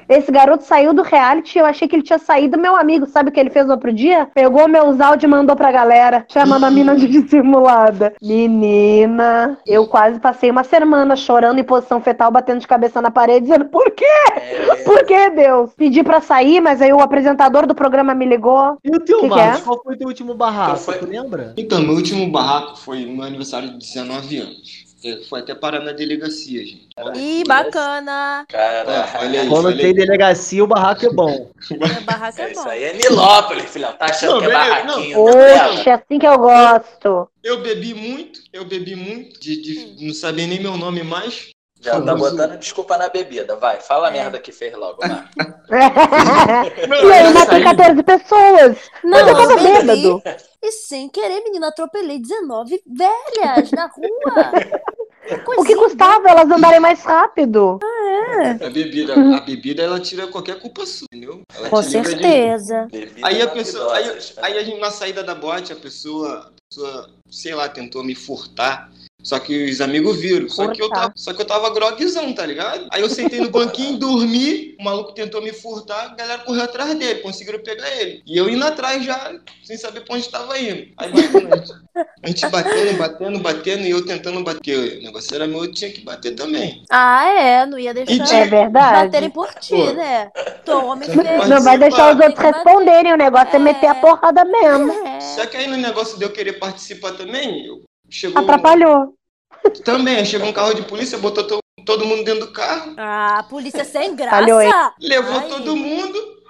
Esse 0.09 0.31
garoto 0.33 0.65
saiu 0.65 0.93
do 0.93 1.03
reality 1.03 1.59
e 1.59 1.61
eu 1.61 1.67
achei 1.67 1.87
que 1.89 1.97
ele 1.97 2.03
tinha 2.03 2.19
saído. 2.19 2.59
Meu 2.59 2.77
amigo, 2.77 3.07
sabe 3.07 3.29
o 3.31 3.33
que 3.33 3.41
ele 3.41 3.51
fez 3.51 3.67
no 3.67 3.73
outro 3.73 3.93
dia? 3.93 4.29
Pegou 4.35 4.69
meus 4.69 5.01
áudios 5.01 5.25
e 5.25 5.27
mandou 5.27 5.57
pra 5.57 5.73
galera, 5.73 6.25
chamando 6.29 6.65
a 6.65 6.71
mina 6.73 6.95
de 6.97 7.07
dissimulada. 7.09 8.15
Menina, 8.23 9.59
eu 9.67 9.87
quase 9.87 10.19
passei 10.21 10.51
uma 10.51 10.65
semana 10.65 11.17
chorando 11.17 11.59
em 11.59 11.65
posição 11.65 12.01
fetal, 12.01 12.31
batendo 12.31 12.61
de 12.61 12.67
cabeça 12.67 13.01
na 13.01 13.11
parede, 13.11 13.47
dizendo: 13.47 13.67
por 13.67 13.91
quê? 13.91 14.05
É, 14.37 14.77
Por 14.85 15.05
que, 15.05 15.31
Deus? 15.31 15.73
Pedi 15.75 16.03
pra 16.03 16.21
sair, 16.21 16.61
mas 16.61 16.83
aí 16.83 16.93
o 16.93 17.01
apresentador 17.01 17.67
do 17.67 17.75
programa 17.75 18.15
me 18.15 18.25
ligou. 18.27 18.77
E 18.85 18.95
o 18.95 19.01
teu, 19.01 19.21
Que 19.21 19.29
que 19.29 19.35
Marcos? 19.35 19.61
é? 19.61 19.65
Qual 19.65 19.83
foi 19.83 19.95
o 19.95 19.99
teu 19.99 20.09
último 20.09 20.35
barraco? 20.35 20.73
Qual 20.73 20.77
foi? 20.79 20.99
Tu 20.99 21.07
lembra? 21.07 21.55
Então, 21.57 21.81
meu 21.81 21.95
último 21.95 22.31
barraco 22.31 22.77
foi 22.79 23.05
no 23.05 23.17
meu 23.17 23.25
aniversário 23.25 23.71
de 23.71 23.79
19 23.79 24.39
anos. 24.39 24.82
É, 25.05 25.17
Foi 25.29 25.41
até 25.41 25.55
parar 25.55 25.81
na 25.81 25.93
delegacia, 25.93 26.65
gente. 26.65 26.89
Ih, 27.17 27.43
bacana. 27.47 28.45
cara. 28.49 28.85
Ah, 29.13 29.19
olha 29.21 29.41
aí, 29.43 29.49
Quando 29.49 29.67
olha 29.67 29.77
tem 29.77 29.87
aí. 29.87 29.95
delegacia, 29.95 30.63
o 30.63 30.67
barraco 30.67 31.07
é 31.07 31.11
bom. 31.11 31.51
Minha 31.71 32.01
barraca 32.03 32.43
é 32.43 32.51
Isso 32.53 32.63
bom. 32.63 32.69
aí 32.71 32.85
é 32.85 32.93
Nilópolis, 32.93 33.65
filhão. 33.71 33.93
Tá 33.95 34.07
achando 34.07 34.33
Não, 34.35 34.39
que 34.41 34.47
é 34.47 34.51
barraquinho? 34.53 35.17
não. 35.19 35.25
Leva. 35.25 35.71
Oxe, 35.75 35.91
assim 35.91 36.19
que 36.19 36.27
eu 36.27 36.39
gosto. 36.39 37.29
Eu 37.43 37.61
bebi 37.63 37.95
muito, 37.95 38.41
eu 38.53 38.65
bebi 38.65 38.95
muito, 38.95 39.41
de, 39.41 39.61
de 39.97 40.07
não 40.07 40.15
saber 40.15 40.47
nem 40.47 40.61
meu 40.61 40.77
nome 40.77 41.03
mais. 41.03 41.49
Já 41.83 42.01
tá 42.01 42.15
botando 42.15 42.59
desculpa 42.59 42.97
na 42.97 43.09
bebida. 43.09 43.57
Vai, 43.57 43.81
fala 43.81 44.09
a 44.09 44.11
É. 44.11 44.13
merda 44.15 44.39
que 44.39 44.53
fez 44.53 44.73
logo. 44.75 44.99
Vai. 45.01 45.25
e 47.05 47.13
aí, 47.13 47.33
matei 47.35 47.63
14 47.63 48.03
pessoas. 48.05 48.79
Não, 49.03 49.19
eu 49.19 49.37
tava 49.37 49.57
bêbado. 49.57 50.23
E 50.63 50.73
sem 50.73 51.09
querer, 51.09 51.43
menina, 51.43 51.69
atropelei 51.69 52.21
19 52.21 52.83
velhas 52.87 53.71
na 53.73 53.87
rua. 53.87 54.53
O 55.25 55.35
que 55.35 55.39
Coisinha 55.45 55.77
custava 55.79 56.29
elas 56.29 56.51
andarem 56.51 56.81
mais 56.81 57.01
rápido? 57.05 57.79
A 58.61 58.69
bebida, 58.71 59.15
a 59.15 59.41
bebida 59.41 59.81
ela 59.81 60.01
tira 60.01 60.27
qualquer 60.27 60.59
culpa 60.59 60.85
sua, 60.85 61.07
entendeu? 61.13 61.43
Ela 61.55 61.71
Com 61.71 61.81
certeza. 61.81 62.89
Aí 63.23 63.41
a 63.41 63.47
pessoa, 63.49 63.95
aí, 63.95 64.03
maravilhosas. 64.05 64.39
aí 64.39 64.59
a 64.59 64.65
gente 64.65 64.81
na 64.81 64.91
saída 64.91 65.23
da 65.23 65.35
boate, 65.35 65.73
a 65.73 65.77
pessoa, 65.77 66.51
a 66.51 66.51
pessoa, 66.69 67.11
sei 67.31 67.55
lá, 67.55 67.69
tentou 67.69 68.03
me 68.03 68.17
furtar. 68.17 68.91
Só 69.23 69.39
que 69.39 69.71
os 69.71 69.81
amigos 69.81 70.17
viram. 70.21 70.49
Só 70.49 70.69
que, 70.69 70.83
eu 70.83 70.89
tava, 70.91 71.13
só 71.15 71.33
que 71.33 71.41
eu 71.43 71.47
tava 71.47 71.71
groguezão, 71.71 72.33
tá 72.33 72.45
ligado? 72.45 72.87
Aí 72.91 73.01
eu 73.03 73.09
sentei 73.09 73.41
no 73.41 73.51
banquinho, 73.51 73.97
dormi, 73.99 74.75
o 74.81 74.85
maluco 74.85 75.13
tentou 75.15 75.41
me 75.41 75.53
furtar, 75.53 76.07
a 76.07 76.15
galera 76.15 76.43
correu 76.43 76.63
atrás 76.65 76.95
dele, 76.97 77.21
conseguiram 77.21 77.61
pegar 77.61 77.89
ele. 78.01 78.23
E 78.27 78.37
eu 78.37 78.49
indo 78.49 78.65
atrás 78.65 79.05
já, 79.05 79.33
sem 79.65 79.77
saber 79.77 80.01
pra 80.05 80.17
onde 80.17 80.29
tava 80.29 80.59
indo. 80.59 80.89
Aí 80.97 81.11
batendo, 81.13 81.55
a 81.55 81.57
gente- 81.57 81.73
a 82.23 82.27
gente 82.29 82.47
batendo, 82.49 82.99
batendo, 82.99 83.39
batendo, 83.39 83.83
e 83.87 83.91
eu 83.91 84.05
tentando 84.05 84.43
bater. 84.43 84.99
O 84.99 85.03
negócio 85.03 85.35
era 85.35 85.47
meu, 85.47 85.65
eu 85.65 85.73
tinha 85.73 85.91
que 85.93 86.01
bater 86.01 86.35
também. 86.35 86.83
Ah, 86.91 87.25
é, 87.29 87.65
não 87.67 87.79
ia 87.79 87.95
deixar 87.95 88.25
tinha- 88.25 88.41
É 88.41 88.47
verdade. 88.47 89.07
baterem 89.07 89.31
por 89.31 89.55
ti, 89.55 89.71
Pô. 89.77 89.93
né? 89.93 90.31
Tome 90.65 91.07
Não. 91.09 91.49
Não 91.49 91.63
vai 91.63 91.79
deixar 91.79 92.15
os 92.17 92.21
outros 92.25 92.39
responderem, 92.45 93.13
o 93.13 93.17
negócio 93.17 93.53
é, 93.53 93.57
É. 93.57 93.59
meter 93.59 93.87
a 93.87 93.95
porrada 93.95 94.45
mesmo. 94.45 94.91
É. 95.07 95.21
Só 95.21 95.47
que 95.47 95.57
aí 95.57 95.69
no 95.69 95.77
negócio 95.77 96.19
de 96.19 96.25
eu 96.25 96.31
querer 96.33 96.55
participar 96.55 97.13
também, 97.13 97.67
eu- 97.67 97.81
chegou. 98.13 98.43
Atrapalhou. 98.43 99.15
Também, 99.85 100.25
chegou 100.25 100.49
um 100.49 100.53
carro 100.53 100.75
de 100.75 100.83
polícia, 100.83 101.19
botou 101.19 101.45
to- 101.47 101.59
todo 101.87 102.05
mundo 102.05 102.25
dentro 102.25 102.47
do 102.47 102.53
carro, 102.53 102.95
Ah, 102.99 103.45
polícia 103.49 103.85
sem 103.85 104.15
graça. 104.17 104.37
Falhou, 104.37 104.61
hein? 104.61 104.71
levou 105.01 105.39
Ai. 105.39 105.49
todo 105.49 105.77
mundo. 105.77 106.43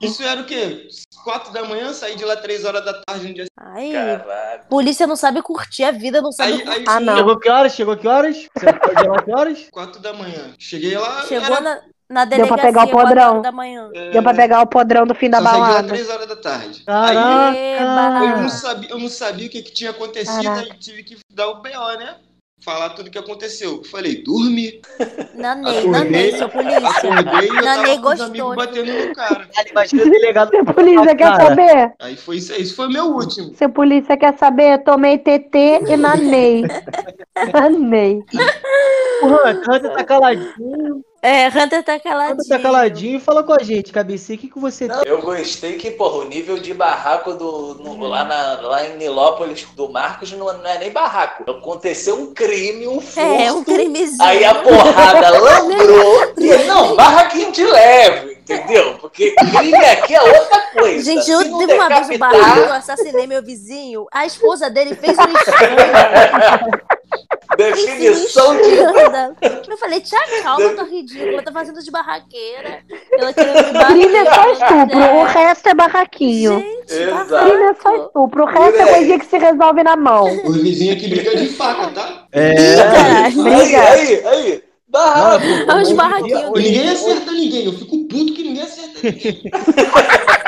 Isso 0.00 0.22
era 0.22 0.40
o 0.42 0.44
quê? 0.44 0.88
Quatro 1.22 1.52
da 1.52 1.64
manhã, 1.64 1.92
saí 1.94 2.16
de 2.16 2.24
lá 2.24 2.36
três 2.36 2.64
horas 2.64 2.84
da 2.84 2.92
tarde 3.06 3.28
no 3.28 3.34
dia 3.34 3.46
Ai, 3.58 3.92
Caralho. 3.92 4.64
polícia 4.68 5.06
não 5.06 5.16
sabe 5.16 5.40
curtir 5.40 5.84
a 5.84 5.90
vida, 5.92 6.20
não 6.20 6.32
sabe 6.32 6.52
Aí, 6.52 6.60
curtir. 6.62 6.78
aí 6.80 6.84
Ah, 6.88 7.00
não. 7.00 7.16
Chegou 7.16 7.38
que 7.38 7.48
horas? 7.48 7.72
Chegou 7.74 7.96
que 7.96 8.08
horas? 8.08 8.36
Você 8.36 8.66
foi 8.84 8.96
de 8.96 9.08
lá 9.08 9.22
que 9.22 9.32
horas? 9.32 9.68
quatro 9.70 10.00
da 10.02 10.12
manhã. 10.12 10.52
Cheguei 10.58 10.98
lá. 10.98 11.22
Chegou 11.22 11.46
era, 11.46 11.60
na, 11.60 11.80
na 12.08 12.24
Deu 12.24 12.46
pra 12.46 12.56
delegacia 12.56 12.72
pegar 12.72 12.84
o 12.84 12.90
podrão. 12.90 13.42
da 13.42 13.52
manhã. 13.52 13.90
é, 13.94 14.10
Deu 14.10 14.22
pra 14.22 14.34
pegar 14.34 14.60
o 14.62 14.66
podrão 14.66 15.06
do 15.06 15.14
fim 15.14 15.30
da 15.30 15.38
só 15.38 15.44
balada. 15.44 15.88
três 15.88 16.08
horas 16.10 16.26
da 16.28 16.36
tarde. 16.36 16.82
Caraca! 16.84 17.50
Aí 17.50 18.30
eu 18.30 18.36
não 18.42 18.48
sabia, 18.48 18.90
eu 18.90 18.98
não 18.98 19.08
sabia 19.08 19.46
o 19.46 19.50
que, 19.50 19.62
que 19.62 19.72
tinha 19.72 19.90
acontecido 19.90 20.42
Caraca. 20.44 20.68
e 20.74 20.78
tive 20.78 21.02
que 21.02 21.16
dar 21.32 21.48
o 21.48 21.56
BO, 21.62 21.98
né? 21.98 22.16
Falar 22.64 22.90
tudo 22.90 23.08
o 23.08 23.10
que 23.10 23.18
aconteceu. 23.18 23.82
Falei, 23.84 24.22
dormi. 24.22 24.80
Nanei, 25.34 25.80
Acordei, 25.80 25.90
nanei, 25.90 26.36
seu 26.38 26.48
polícia. 26.48 26.78
Acordei 26.88 27.48
e 27.48 27.48
eu 27.48 27.54
Nanei 27.62 27.64
tava 27.64 27.84
com 27.84 27.90
os 27.90 28.00
gostou. 28.00 28.26
amigos 28.26 28.56
batendo 28.56 29.06
no 29.08 29.14
cara. 29.14 29.48
Imagina 29.70 30.02
o 30.02 30.10
delegado. 30.10 30.50
Se 30.50 30.56
a 30.56 30.64
polícia 30.64 31.14
quer 31.16 31.24
Cara. 31.36 31.44
saber, 31.46 31.92
Aí 32.00 32.16
foi 32.16 32.36
isso 32.38 32.52
aí. 32.54 32.62
Isso 32.62 32.74
foi 32.74 32.88
meu 32.88 33.04
último. 33.06 33.54
se 33.54 33.64
a 33.64 33.68
polícia 33.68 34.16
quer 34.16 34.38
saber, 34.38 34.82
tomei 34.82 35.18
TT 35.18 35.82
e 35.88 35.96
nanei. 35.98 36.62
O 39.22 39.26
Hunter, 39.26 39.62
Hunter 39.68 39.92
tá 39.94 40.04
caladinho. 40.04 41.04
É, 41.24 41.48
Hunter 41.48 41.82
tá 41.82 41.98
caladinho. 41.98 42.34
Hunter 42.34 42.48
tá 42.56 42.62
caladinho. 42.62 43.18
Fala 43.20 43.42
com 43.42 43.54
a 43.54 43.62
gente, 43.62 43.90
cabecinha. 43.90 44.36
O 44.36 44.40
que, 44.40 44.48
que 44.48 44.58
você 44.58 44.86
Não, 44.86 45.02
eu 45.04 45.22
gostei 45.22 45.78
que, 45.78 45.90
porra, 45.92 46.16
o 46.18 46.24
nível 46.24 46.58
de 46.58 46.74
barraco 46.74 47.32
do, 47.32 47.76
no- 47.82 48.06
lá, 48.06 48.24
na- 48.24 48.60
lá 48.60 48.84
em 48.86 48.98
Nilópolis 48.98 49.66
do 49.74 49.88
Marcos 49.88 50.30
não, 50.32 50.52
não 50.52 50.66
é 50.66 50.76
nem 50.78 50.90
barraco. 50.90 51.50
Aconteceu 51.50 52.14
um 52.20 52.34
crime, 52.34 52.86
um 52.86 53.00
furto. 53.00 53.20
É, 53.20 53.50
um 53.50 53.64
crimezinho. 53.64 54.22
Aí 54.22 54.44
a 54.44 54.54
porrada 54.56 55.30
lambrou. 55.30 56.34
e 56.36 56.54
não, 56.68 56.94
barraquinho 56.94 57.50
de 57.52 57.64
leve, 57.64 58.32
entendeu? 58.34 58.98
Porque 59.00 59.34
crime 59.34 59.74
aqui 59.76 60.14
é 60.14 60.20
outra 60.22 60.60
coisa. 60.78 61.02
Gente, 61.10 61.30
eu 61.30 61.42
não 61.46 61.58
teve 61.60 61.72
uma 61.72 61.88
vez 61.88 62.10
um 62.10 62.18
barraco, 62.18 62.58
eu 62.60 62.72
assassinei 62.74 63.26
meu 63.26 63.42
vizinho. 63.42 64.06
A 64.12 64.26
esposa 64.26 64.68
dele 64.68 64.94
fez 64.94 65.16
um 65.16 65.22
escândalo. 65.38 66.80
Definição 67.72 68.56
de. 68.56 69.70
Eu 69.70 69.76
falei, 69.78 70.00
tia, 70.00 70.18
calma, 70.42 70.70
tá 70.70 70.82
ridícula, 70.82 71.42
tá 71.42 71.52
fazendo 71.52 71.82
de 71.82 71.90
barraqueira. 71.90 72.82
Ela 73.12 73.30
é 73.30 73.32
só 73.32 73.72
bater. 73.72 74.52
estupro, 74.52 74.98
o 74.98 75.24
resto 75.24 75.68
é 75.68 75.74
barraquinho. 75.74 76.60
Gente. 76.60 76.94
Crime 76.94 77.64
é 77.64 77.74
só 77.82 77.96
estupro, 77.96 78.42
o 78.42 78.46
resto 78.46 78.80
é 78.80 78.86
coisinha 78.86 79.18
que 79.18 79.26
se 79.26 79.38
resolve 79.38 79.82
na 79.82 79.96
mão. 79.96 80.24
Os 80.44 80.56
vizinhos 80.56 80.96
aqui 80.96 81.08
brigam 81.08 81.34
de 81.34 81.48
faca, 81.48 81.88
tá? 81.88 82.26
É. 82.32 82.76
Caralho. 82.76 83.46
Aí, 83.46 83.76
aí, 83.76 84.26
aí. 84.26 84.62
Barraco. 84.88 85.44
É 85.44 85.82
os 85.82 85.92
barraquinhos 85.92 86.52
ninguém 86.54 86.88
acerta 86.88 87.32
ninguém. 87.32 87.64
Eu 87.64 87.72
fico 87.72 88.04
puto 88.06 88.32
que 88.32 88.42
ninguém 88.44 88.62
acerta 88.62 89.00
ninguém. 89.02 89.42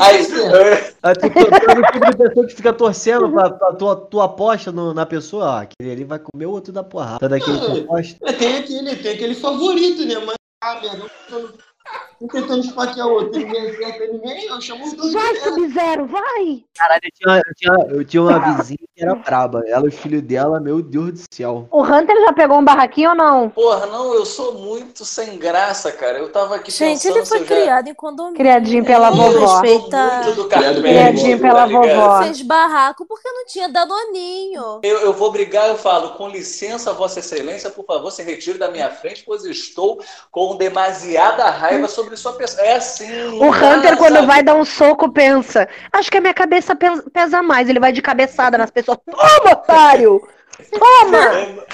Aí, 0.00 0.26
Ah, 1.02 1.14
tu, 1.14 1.30
tu, 1.30 1.32
tu 1.32 1.70
é 1.70 1.78
o 1.78 1.92
tipo 1.92 2.10
de 2.10 2.16
pessoa 2.16 2.46
que 2.46 2.54
fica 2.54 2.72
torcendo 2.72 3.30
pra, 3.30 3.50
pra 3.50 3.72
tua, 3.72 3.96
tua 3.96 4.24
aposta 4.26 4.70
no- 4.70 4.92
na 4.92 5.06
pessoa. 5.06 5.44
Ó, 5.46 5.56
aquele 5.62 5.92
ali 5.92 6.04
vai 6.04 6.18
comer 6.18 6.46
o 6.46 6.50
outro 6.50 6.72
da 6.72 6.82
porrada. 6.84 7.18
Tá 7.20 7.28
daquele 7.28 7.58
que 7.58 7.66
tu 7.66 7.78
aposta. 7.78 8.18
É, 8.22 8.32
tem, 8.32 8.56
aquele, 8.58 8.96
tem 8.96 9.12
aquele 9.14 9.34
favorito, 9.34 10.04
né? 10.04 10.16
Mas, 10.18 10.34
ah, 10.62 10.80
merda, 10.82 11.06
tô 11.28 11.48
um 12.20 12.26
tentando 12.28 12.60
esfaquear 12.60 13.06
o 13.06 13.12
outro. 13.12 13.38
Ninguém 13.40 13.70
acerta 13.70 14.06
ninguém, 14.12 14.46
eu 14.46 14.60
chamo 14.60 14.84
os 14.84 14.92
dois. 14.92 15.12
Vai. 15.12 15.34
Sub-Zero, 15.36 16.06
vai! 16.06 16.64
Caralho, 16.76 17.00
eu 17.04 17.10
tinha, 17.14 17.36
eu, 17.46 17.54
tinha, 17.56 17.96
eu 17.96 18.04
tinha 18.04 18.22
uma 18.22 18.38
vizinha 18.56 18.78
que 18.94 19.02
era 19.02 19.14
braba. 19.14 19.62
Ela 19.66 19.86
e 19.86 19.88
o 19.88 19.92
filho 19.92 20.20
dela, 20.20 20.60
meu 20.60 20.82
Deus 20.82 21.12
do 21.12 21.20
céu. 21.34 21.66
O 21.70 21.82
Hunter 21.82 22.14
já 22.20 22.32
pegou 22.32 22.58
um 22.58 22.64
barraquinho 22.64 23.10
ou 23.10 23.16
não? 23.16 23.48
Porra, 23.50 23.86
não, 23.86 24.12
eu 24.12 24.26
sou 24.26 24.54
muito 24.54 25.04
sem 25.04 25.38
graça, 25.38 25.90
cara. 25.92 26.18
Eu 26.18 26.30
tava 26.30 26.56
aqui 26.56 26.70
Gente, 26.70 27.02
pensando 27.02 27.16
ele 27.16 27.26
foi 27.26 27.38
eu 27.38 27.44
já- 27.46 27.54
criado 27.54 27.88
em 27.88 27.94
condomínio. 27.94 28.36
Criadinho 28.36 28.84
pela 28.84 29.08
Ele 29.08 29.16
vovó. 29.16 29.60
Respeita... 29.60 30.20
Criado 30.20 30.48
Carmelo, 30.48 30.82
Criadinho 30.82 31.38
tá 31.40 31.46
pela 31.48 31.66
ligado? 31.66 31.82
vovó. 31.88 32.22
Fez 32.22 32.42
barraco 32.42 33.06
porque 33.06 33.28
não 33.30 33.46
tinha 33.46 33.68
danoninho. 33.68 34.80
Eu, 34.82 34.98
eu 35.00 35.12
vou 35.14 35.30
brigar, 35.32 35.68
eu 35.68 35.76
falo, 35.76 36.10
com 36.10 36.28
licença, 36.28 36.92
Vossa 36.92 37.20
Excelência, 37.20 37.70
por 37.70 37.84
favor, 37.86 38.10
se 38.10 38.22
retire 38.22 38.58
da 38.58 38.70
minha 38.70 38.90
frente, 38.90 39.22
pois 39.24 39.44
eu 39.44 39.50
estou 39.50 40.02
com 40.30 40.56
demasiada 40.56 41.48
raiva 41.50 41.79
sobre 41.88 42.16
sua 42.16 42.32
pessoa. 42.34 42.62
É 42.66 42.76
assim. 42.76 43.10
O 43.38 43.50
Hunter, 43.50 43.92
ah, 43.92 43.96
quando 43.96 44.14
sabe? 44.14 44.26
vai 44.26 44.42
dar 44.42 44.54
um 44.54 44.64
soco, 44.64 45.10
pensa: 45.12 45.68
Acho 45.92 46.10
que 46.10 46.18
a 46.18 46.20
minha 46.20 46.34
cabeça 46.34 46.74
pes- 46.76 47.02
pesa 47.12 47.42
mais. 47.42 47.68
Ele 47.68 47.80
vai 47.80 47.92
de 47.92 48.02
cabeçada 48.02 48.56
nas 48.58 48.70
pessoas. 48.70 48.98
Toma, 49.04 49.52
otário! 49.52 50.20
Toma! 50.70 51.64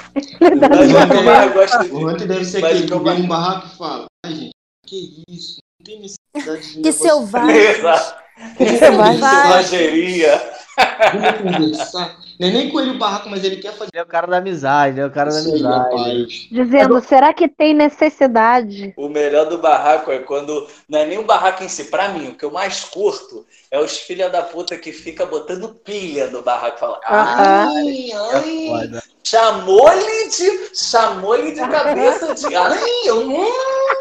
Ele 0.40 0.56
dá 0.56 0.68
Mas 0.68 0.86
que 0.86 1.46
eu 1.48 1.52
gosto 1.52 1.78
de- 1.84 1.90
O 1.92 2.08
Hunter 2.08 2.28
deve 2.28 2.44
ser 2.44 2.60
Mas 2.60 2.70
aquele 2.72 2.86
que 2.86 2.94
mais- 3.04 3.18
num 3.20 3.28
barraco 3.28 3.66
e 3.66 3.76
fala: 3.78 4.04
Ai, 4.24 4.32
gente, 4.32 4.50
que 4.86 5.22
isso? 5.28 5.56
Não 5.80 5.84
tem 5.84 6.00
necessidade 6.00 6.74
de 6.74 6.82
Que 6.82 7.72
negócio. 7.74 8.14
Exato. 8.38 8.78
Selvagem. 8.78 9.20
Selvageria. 9.20 10.50
Vamos 10.76 11.40
conversar. 11.40 12.16
Não 12.38 12.48
é 12.48 12.50
nem 12.50 12.70
com 12.70 12.78
ele 12.78 12.90
o 12.90 12.98
barraco, 12.98 13.30
mas 13.30 13.42
ele 13.42 13.56
quer 13.56 13.72
fazer 13.72 13.88
Ele 13.94 14.00
é 14.00 14.02
o 14.02 14.06
cara 14.06 14.26
da 14.26 14.36
amizade, 14.36 14.92
ele 14.92 15.00
é 15.00 15.06
o 15.06 15.10
cara 15.10 15.30
da 15.30 15.38
isso, 15.40 15.48
amizade. 15.48 15.96
rapaz. 15.96 16.48
Dizendo: 16.50 17.00
Será 17.00 17.32
que 17.32 17.48
tem 17.48 17.72
necessidade? 17.72 18.92
O 18.94 19.08
melhor 19.08 19.46
do 19.46 19.56
barraco 19.56 20.12
é 20.12 20.18
quando. 20.18 20.66
Não 20.86 20.98
é 20.98 21.06
nem 21.06 21.16
o 21.18 21.24
barraco 21.24 21.64
em 21.64 21.68
si. 21.68 21.84
Pra 21.84 22.10
mim, 22.10 22.28
o 22.28 22.34
que 22.34 22.44
eu 22.44 22.50
mais 22.50 22.84
curto 22.84 23.46
é 23.70 23.80
os 23.80 23.96
filha 23.98 24.28
da 24.28 24.42
puta 24.42 24.76
que 24.76 24.92
fica 24.92 25.24
botando 25.24 25.74
pilha 25.82 26.26
no 26.26 26.42
barraco. 26.42 26.78
Fala, 26.78 27.00
ai, 27.06 28.10
ai. 28.12 28.96
É. 28.98 29.00
Chamou-lhe 29.24 30.28
de. 30.28 30.76
Chamou-lhe 30.76 31.52
de 31.52 31.60
cabeça 31.68 32.34
de. 32.34 32.54
Ai, 32.54 32.90
eu. 33.06 33.30
hum. 33.30 33.46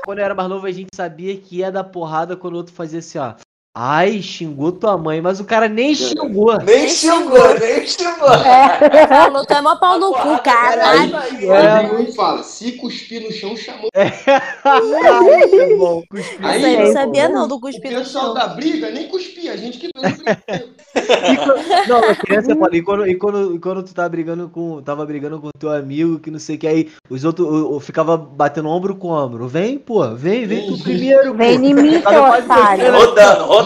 Quando 0.03 0.19
eu 0.19 0.25
era 0.25 0.35
mais 0.35 0.49
novo, 0.49 0.67
a 0.67 0.71
gente 0.71 0.89
sabia 0.93 1.37
que 1.37 1.59
ia 1.59 1.71
dar 1.71 1.85
porrada 1.85 2.35
quando 2.35 2.55
o 2.55 2.57
outro 2.57 2.73
fazia 2.73 2.99
assim, 2.99 3.17
ó. 3.17 3.33
Ai, 3.77 4.21
xingou 4.21 4.71
tua 4.71 4.97
mãe, 4.97 5.19
mas 5.21 5.41
o 5.41 5.43
cara 5.43 5.67
nem 5.67 5.93
xingou. 5.93 6.57
Nem 6.63 6.87
xingou, 6.87 7.59
nem 7.59 7.85
xingou. 7.85 8.29
Falou, 9.09 9.45
tu 9.45 9.53
é 9.53 9.61
mó 9.61 9.75
pau 9.75 9.99
no 9.99 10.13
cu, 10.13 10.39
caralho. 10.41 11.13
Aí 11.17 12.03
e 12.07 12.13
fala: 12.13 12.41
se 12.41 12.71
cuspir 12.73 13.21
no 13.21 13.33
chão, 13.33 13.55
chamou. 13.57 13.89
Ai, 13.93 15.49
que 15.49 15.75
bom. 15.75 16.01
Cuspiu. 16.09 16.47
Aí, 16.47 16.63
aí, 16.65 16.77
não 16.77 16.85
Aí, 16.85 16.93
sabia 16.93 17.27
não 17.27 17.47
do 17.49 17.55
O 17.55 17.59
cuspir 17.59 17.91
no 17.91 17.97
pessoal 17.99 18.25
chão. 18.27 18.33
da 18.33 18.47
briga 18.47 18.89
nem 18.91 19.09
cuspia, 19.09 19.51
a 19.51 19.57
gente 19.57 19.77
que 19.77 19.87
o. 19.87 19.91
Não, 21.89 21.97
a 21.97 22.15
criança 22.15 22.55
fala, 22.55 22.75
e 22.75 22.81
quando, 22.81 23.05
e 23.07 23.15
quando, 23.15 23.55
e 23.55 23.59
quando 23.59 23.83
tu 23.83 23.93
tava 23.93 24.07
brigando 24.09 24.47
com. 24.49 24.81
Tava 24.81 25.05
brigando 25.05 25.39
com 25.41 25.49
teu 25.59 25.69
amigo, 25.71 26.19
que 26.19 26.31
não 26.31 26.39
sei 26.39 26.55
o 26.55 26.59
que, 26.59 26.67
aí 26.67 26.89
os 27.09 27.25
outros 27.25 27.47
o, 27.47 27.75
o- 27.75 27.79
ficava 27.81 28.15
batendo 28.17 28.69
ombro 28.69 28.95
com 28.95 29.09
ombro. 29.09 29.47
Vem, 29.47 29.77
pô, 29.77 30.07
vem, 30.15 30.47
vem 30.47 30.67
tu 30.67 30.81
primeiro. 30.81 31.33
Vem 31.33 31.55
em 31.55 31.73
mim, 31.73 32.01
seu 32.01 32.23
otário. 32.23 32.91
Rodando, 32.93 33.43
rodando, 33.45 33.64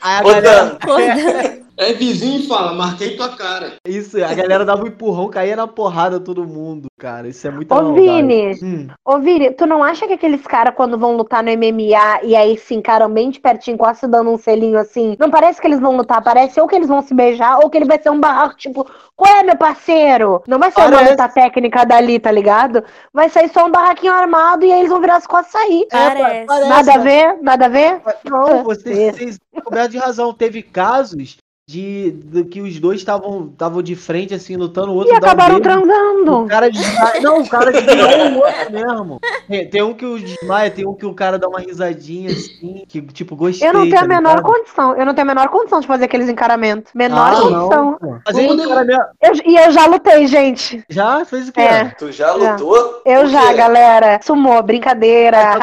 Aí 0.00 0.18
a 0.18 0.22
galera, 0.22 0.78
rodando. 0.82 1.59
É 1.80 1.94
vizinho 1.94 2.40
e 2.40 2.46
fala: 2.46 2.74
marquei 2.74 3.16
tua 3.16 3.30
cara. 3.30 3.72
isso, 3.88 4.22
a 4.22 4.34
galera 4.34 4.66
dava 4.66 4.84
um 4.84 4.86
empurrão, 4.86 5.30
caía 5.30 5.56
na 5.56 5.66
porrada 5.66 6.20
todo 6.20 6.46
mundo, 6.46 6.88
cara. 6.98 7.26
Isso 7.26 7.46
é 7.46 7.50
muito 7.50 7.74
Ô, 7.74 7.94
Vini, 7.94 8.50
Hum, 8.62 8.88
ô 9.02 9.18
Vini, 9.18 9.50
tu 9.52 9.66
não 9.66 9.82
acha 9.82 10.06
que 10.06 10.12
aqueles 10.12 10.42
caras, 10.42 10.74
quando 10.74 10.98
vão 10.98 11.16
lutar 11.16 11.42
no 11.42 11.50
MMA 11.50 12.20
e 12.22 12.36
aí 12.36 12.58
se 12.58 12.74
encaram 12.74 13.08
bem 13.10 13.30
de 13.30 13.40
pertinho, 13.40 13.78
quase 13.78 14.00
se 14.00 14.06
dando 14.06 14.30
um 14.30 14.36
selinho 14.36 14.78
assim, 14.78 15.16
não 15.18 15.30
parece 15.30 15.58
que 15.58 15.66
eles 15.66 15.80
vão 15.80 15.96
lutar, 15.96 16.22
parece 16.22 16.60
ou 16.60 16.68
que 16.68 16.76
eles 16.76 16.88
vão 16.88 17.00
se 17.00 17.14
beijar, 17.14 17.58
ou 17.60 17.70
que 17.70 17.78
ele 17.78 17.86
vai 17.86 17.98
ser 17.98 18.10
um 18.10 18.20
barraco, 18.20 18.56
tipo, 18.56 18.86
qual 19.16 19.36
é, 19.36 19.42
meu 19.42 19.56
parceiro? 19.56 20.42
Não 20.46 20.58
vai 20.58 20.70
ser 20.70 20.80
uma 20.80 20.90
Parece. 20.90 21.10
luta 21.10 21.28
técnica 21.28 21.84
dali, 21.84 22.18
tá 22.18 22.30
ligado? 22.30 22.82
Vai 23.12 23.28
sair 23.28 23.50
só 23.50 23.66
um 23.66 23.70
barraquinho 23.70 24.12
armado 24.12 24.64
e 24.64 24.72
aí 24.72 24.80
eles 24.80 24.90
vão 24.90 25.00
virar 25.00 25.16
as 25.16 25.26
costas 25.26 25.52
e 25.54 25.58
sair. 25.58 25.86
Parece. 25.90 26.46
parece, 26.46 26.68
Nada 26.68 26.94
a 26.94 26.98
ver? 26.98 27.38
Nada 27.42 27.66
a 27.66 27.68
ver? 27.68 28.00
Não, 28.24 28.64
vocês, 28.64 29.14
vocês 29.14 29.30
estão 29.32 29.62
cobertos 29.62 29.92
de 29.92 29.98
razão. 29.98 30.32
Teve 30.32 30.62
casos 30.62 31.36
de, 31.70 32.10
de 32.10 32.44
que 32.44 32.60
os 32.60 32.80
dois 32.80 32.98
estavam 32.98 33.48
estavam 33.52 33.80
de 33.82 33.94
frente, 33.94 34.34
assim, 34.34 34.56
lutando, 34.56 34.90
o 34.90 34.94
outro 34.96 35.14
E 35.14 35.20
dá 35.20 35.28
um 35.28 35.30
acabaram 35.30 35.60
beijo, 35.60 35.62
transando. 35.62 36.38
O 36.42 36.46
cara 36.48 36.70
desmaia. 36.70 37.20
Não, 37.20 37.40
o 37.42 37.48
cara 37.48 37.70
desmaia 37.70 38.32
o 38.32 38.36
outro 38.38 38.72
mesmo. 38.72 39.20
Tem, 39.48 39.68
tem 39.70 39.82
um 39.82 39.94
que 39.94 40.04
o 40.04 40.18
desmaia, 40.18 40.70
tem 40.70 40.86
um 40.86 40.94
que 40.94 41.06
o 41.06 41.14
cara 41.14 41.38
dá 41.38 41.46
uma 41.48 41.60
risadinha 41.60 42.30
assim, 42.30 42.84
que 42.88 43.00
tipo, 43.02 43.36
gostei. 43.36 43.68
Eu 43.68 43.72
não 43.72 43.82
tenho 43.82 43.94
tá 43.94 44.00
a 44.04 44.08
menor 44.08 44.36
ligado? 44.38 44.52
condição, 44.52 44.96
eu 44.96 45.06
não 45.06 45.14
tenho 45.14 45.30
a 45.30 45.34
menor 45.34 45.48
condição 45.48 45.80
de 45.80 45.86
fazer 45.86 46.06
aqueles 46.06 46.28
encaramentos. 46.28 46.92
Menor 46.92 47.30
Ah, 47.32 47.40
condição. 47.40 47.98
não. 48.02 48.20
Mas 48.26 48.36
aí 48.36 48.46
Vamos 48.48 48.64
o 48.64 48.68
cara 48.68 48.84
mesmo- 48.84 49.04
Eu- 49.22 49.32
e 49.52 49.56
eu 49.56 49.70
já 49.70 49.86
lutei, 49.86 50.26
gente. 50.26 50.84
já 50.88 51.24
fez 51.24 51.48
o 51.48 51.52
quê? 51.52 51.60
É. 51.60 51.84
Tu 51.98 52.10
já 52.10 52.32
lutou? 52.32 53.02
Eu 53.06 53.26
já, 53.26 53.52
galera. 53.52 54.18
Sumou, 54.22 54.60
brincadeira. 54.62 55.38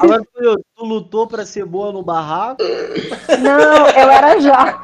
Agora, 0.00 0.22
tu, 0.44 0.84
lutou 0.84 1.26
pra 1.26 1.46
ser 1.46 1.64
boa 1.64 1.92
no 1.92 2.02
barraco? 2.02 2.62
Não, 3.40 3.88
eu 3.88 4.10
era 4.10 4.38
jovem. 4.40 4.74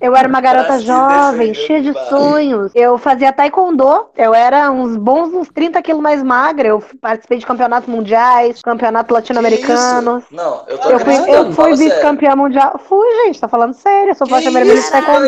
Eu 0.00 0.14
era 0.14 0.28
uma 0.28 0.40
garota 0.40 0.78
jovem, 0.78 1.52
cheia 1.54 1.80
de 1.82 1.92
sonhos. 2.08 2.70
Eu 2.74 2.96
fazia 2.98 3.32
taekwondo. 3.32 4.06
Eu 4.16 4.34
era 4.34 4.70
uns 4.70 4.96
bons 4.96 5.32
uns 5.34 5.48
30 5.48 5.80
quilos 5.82 6.02
mais 6.02 6.22
magra. 6.22 6.68
Eu 6.68 6.82
participei 7.00 7.38
de 7.38 7.46
campeonatos 7.46 7.88
mundiais, 7.88 8.60
campeonato 8.62 9.12
latino-americano. 9.12 10.22
Não, 10.30 10.64
eu 10.68 10.78
tô 10.78 10.90
Eu 10.90 10.98
fui, 11.00 11.14
eu 11.34 11.52
fui 11.52 11.70
vice-campeã 11.76 12.36
mundial. 12.36 12.80
Fui, 12.88 13.06
gente, 13.24 13.40
tô 13.40 13.48
falando 13.48 13.74
sério. 13.74 14.10
Eu 14.10 14.14
sou 14.14 14.26
faixa 14.26 14.50
vermelha 14.50 14.80
de 14.80 14.90
taekwondo. 14.90 15.26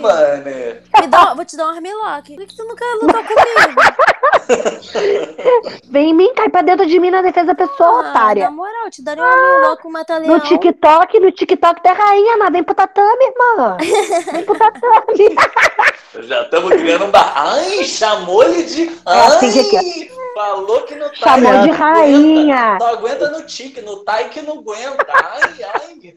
mano. 0.00 0.44
Me 1.00 1.06
dá- 1.06 1.34
vou 1.34 1.44
te 1.44 1.56
dar 1.56 1.66
um 1.66 1.70
armlock. 1.70 2.34
Por 2.34 2.46
que 2.46 2.56
tu 2.56 2.64
nunca 2.64 2.84
lutou 3.02 3.22
comigo? 3.24 3.80
Vem 5.90 6.10
em 6.10 6.14
mim, 6.14 6.32
cai 6.34 6.48
pra 6.48 6.62
dentro 6.62 6.86
de 6.86 6.98
mim 6.98 7.10
na 7.10 7.22
defesa 7.22 7.46
da 7.48 7.54
pessoa, 7.54 8.06
Ah, 8.06 8.10
otária. 8.10 8.44
na 8.44 8.50
moral, 8.50 8.84
eu 8.86 8.90
te 8.90 9.02
daria 9.02 9.22
um 9.22 9.26
armlock 9.26 9.82
com 9.82 9.90
mata-leão. 9.90 10.34
No 10.34 10.40
TikTok, 10.40 11.20
no 11.20 11.30
TikTok 11.32 11.82
tem 11.82 11.92
rainha, 11.92 12.36
nada. 12.36 12.50
Vem 12.52 12.62
pro 12.62 12.74
tatame, 12.74 13.24
irmã. 13.24 13.67
Vem 13.76 14.44
pro 14.44 14.58
tatame. 14.58 15.36
Já 16.20 16.42
estamos 16.42 16.70
criando 16.72 17.04
um 17.04 17.10
bar. 17.10 17.32
Ai, 17.36 17.84
chamou-lhe 17.84 18.64
de. 18.64 18.90
Ai, 19.06 19.20
assim 19.26 19.68
que 19.68 20.10
falou 20.34 20.82
que 20.82 20.94
no 20.94 21.12
Chamou 21.16 21.42
tai 21.52 21.62
de 21.62 21.68
não 21.68 21.76
rainha. 21.76 22.56
aguenta. 22.56 22.84
Não 22.84 22.92
aguenta 22.92 23.30
no 23.30 23.42
tique, 23.46 23.80
no 23.80 23.96
tai 24.04 24.28
que 24.28 24.40
não 24.40 24.58
aguenta. 24.58 25.06
Ai, 25.08 25.54
ai. 25.74 26.16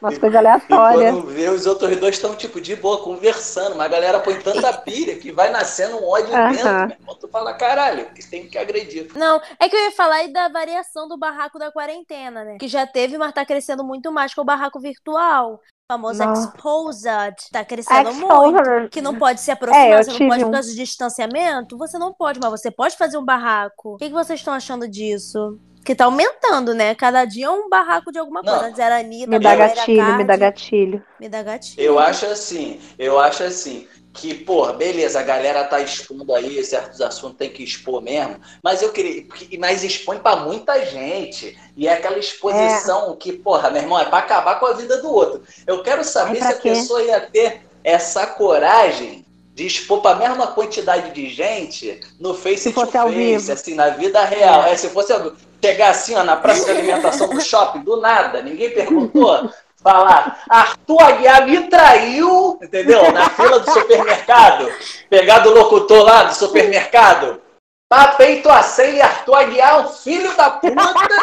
Umas 0.00 0.18
coisas 0.18 0.36
aleatórias. 0.38 1.14
quando 1.14 1.26
vê, 1.26 1.48
os 1.50 1.66
outros 1.66 1.94
dois 1.98 2.16
estão, 2.16 2.34
tipo, 2.34 2.60
de 2.60 2.74
boa, 2.76 3.02
conversando. 3.02 3.76
Mas 3.76 3.86
a 3.86 3.88
galera 3.90 4.20
põe 4.20 4.40
tanta 4.40 4.72
pilha 4.72 5.16
que 5.16 5.30
vai 5.30 5.50
nascendo 5.50 5.96
um 5.98 6.08
ódio 6.08 6.34
Aham. 6.34 6.50
dentro. 6.50 6.64
Meu 6.72 6.96
irmão. 6.98 7.14
Tu 7.20 7.28
fala, 7.28 7.52
caralho, 7.54 8.06
que 8.14 8.26
tem 8.26 8.48
que 8.48 8.56
agredir. 8.56 9.08
Não, 9.14 9.40
é 9.58 9.68
que 9.68 9.76
eu 9.76 9.80
ia 9.80 9.92
falar 9.92 10.16
aí 10.16 10.32
da 10.32 10.48
variação 10.48 11.06
do 11.06 11.18
barraco 11.18 11.58
da 11.58 11.70
quarentena, 11.70 12.44
né? 12.44 12.56
Que 12.58 12.66
já 12.68 12.86
teve, 12.86 13.18
mas 13.18 13.32
tá 13.32 13.44
crescendo 13.44 13.84
muito 13.84 14.10
mais 14.10 14.32
que 14.32 14.40
o 14.40 14.44
barraco 14.44 14.80
virtual. 14.80 15.60
Famoso 15.90 16.22
Nossa. 16.24 16.52
exposed, 16.54 17.50
tá 17.50 17.64
crescendo 17.64 18.14
muito. 18.14 18.32
Exposure. 18.32 18.88
Que 18.90 19.00
não 19.02 19.16
pode 19.18 19.40
se 19.40 19.50
aproximar, 19.50 19.88
É, 19.88 20.02
você 20.04 20.10
não 20.12 20.28
pode 20.28 20.40
por 20.42 20.48
um. 20.48 20.52
causa 20.52 20.68
de 20.70 20.76
distanciamento? 20.76 21.76
Você 21.78 21.98
não 21.98 22.12
pode, 22.14 22.38
mas 22.40 22.50
você 22.52 22.70
pode 22.70 22.96
fazer 22.96 23.18
um 23.18 23.24
barraco. 23.24 23.94
O 23.94 23.96
que, 23.96 24.06
que 24.06 24.14
vocês 24.14 24.38
estão 24.38 24.54
achando 24.54 24.86
disso? 24.86 25.58
Que 25.84 25.94
tá 25.94 26.04
aumentando, 26.04 26.74
né? 26.74 26.94
Cada 26.94 27.24
dia 27.24 27.46
é 27.46 27.50
um 27.50 27.68
barraco 27.68 28.12
de 28.12 28.18
alguma 28.20 28.40
Não. 28.42 28.52
coisa. 28.52 28.66
Antes 28.68 28.78
era 28.78 28.98
Anitta, 29.00 29.30
Me 29.30 29.38
dá 29.40 29.56
gatilho, 29.56 30.16
me 30.16 30.24
dá 30.24 30.36
gatilho. 30.36 31.04
Me 31.18 31.28
dá 31.28 31.42
gatilho. 31.42 31.82
Eu 31.82 31.98
acho 31.98 32.26
assim, 32.26 32.78
eu 32.98 33.18
acho 33.18 33.42
assim, 33.42 33.88
que, 34.12 34.34
pô, 34.34 34.72
beleza, 34.72 35.20
a 35.20 35.22
galera 35.22 35.64
tá 35.64 35.80
expondo 35.80 36.34
aí, 36.34 36.62
certos 36.64 37.00
assuntos 37.00 37.38
tem 37.38 37.48
que 37.48 37.62
expor 37.62 38.02
mesmo, 38.02 38.36
mas 38.62 38.82
eu 38.82 38.90
queria, 38.90 39.24
mas 39.58 39.84
expõe 39.84 40.18
pra 40.18 40.36
muita 40.36 40.84
gente, 40.84 41.56
e 41.76 41.86
é 41.86 41.92
aquela 41.92 42.18
exposição 42.18 43.14
que, 43.16 43.32
porra, 43.32 43.70
meu 43.70 43.82
irmão, 43.82 43.98
é 43.98 44.04
pra 44.06 44.18
acabar 44.18 44.58
com 44.58 44.66
a 44.66 44.72
vida 44.72 45.00
do 45.00 45.12
outro. 45.12 45.42
Eu 45.66 45.82
quero 45.82 46.02
saber 46.02 46.42
Ai, 46.42 46.48
se 46.48 46.58
a 46.58 46.60
quê? 46.60 46.70
pessoa 46.70 47.02
ia 47.02 47.20
ter 47.20 47.62
essa 47.84 48.26
coragem 48.26 49.24
de 49.54 49.66
expor 49.66 50.00
pra 50.00 50.14
mesma 50.16 50.48
quantidade 50.48 51.12
de 51.12 51.28
gente 51.28 52.00
no 52.18 52.34
Face 52.34 52.64
Se 52.64 52.72
fosse 52.72 52.92
to 52.92 52.98
ao 52.98 53.08
Face, 53.08 53.18
vivo. 53.18 53.52
assim, 53.52 53.74
na 53.74 53.90
vida 53.90 54.24
real. 54.24 54.64
É, 54.64 54.76
se 54.76 54.88
fosse 54.88 55.12
ao 55.12 55.22
vivo. 55.22 55.36
chegar 55.62 55.90
assim, 55.90 56.14
ó, 56.14 56.24
na 56.24 56.36
praça 56.36 56.64
de 56.64 56.70
alimentação 56.70 57.28
do 57.28 57.40
shopping, 57.40 57.80
do 57.80 58.00
nada, 58.00 58.42
ninguém 58.42 58.70
perguntou. 58.70 59.50
Falar, 59.82 60.42
Arthur 60.48 61.00
Aguiar 61.02 61.46
me 61.46 61.68
traiu, 61.68 62.58
entendeu? 62.62 63.10
Na 63.12 63.30
fila 63.30 63.60
do 63.60 63.70
supermercado. 63.70 64.68
Pegar 65.08 65.38
do 65.38 65.50
locutor 65.54 66.02
lá 66.04 66.24
do 66.24 66.34
supermercado. 66.34 67.40
Tá 67.88 68.08
peito 68.12 68.48
a 68.48 68.62
senha 68.62 68.96
e 68.98 69.00
Arthur 69.02 69.34
Aguiar, 69.34 69.80
um 69.80 69.88
filho 69.88 70.36
da 70.36 70.50
puta, 70.50 70.74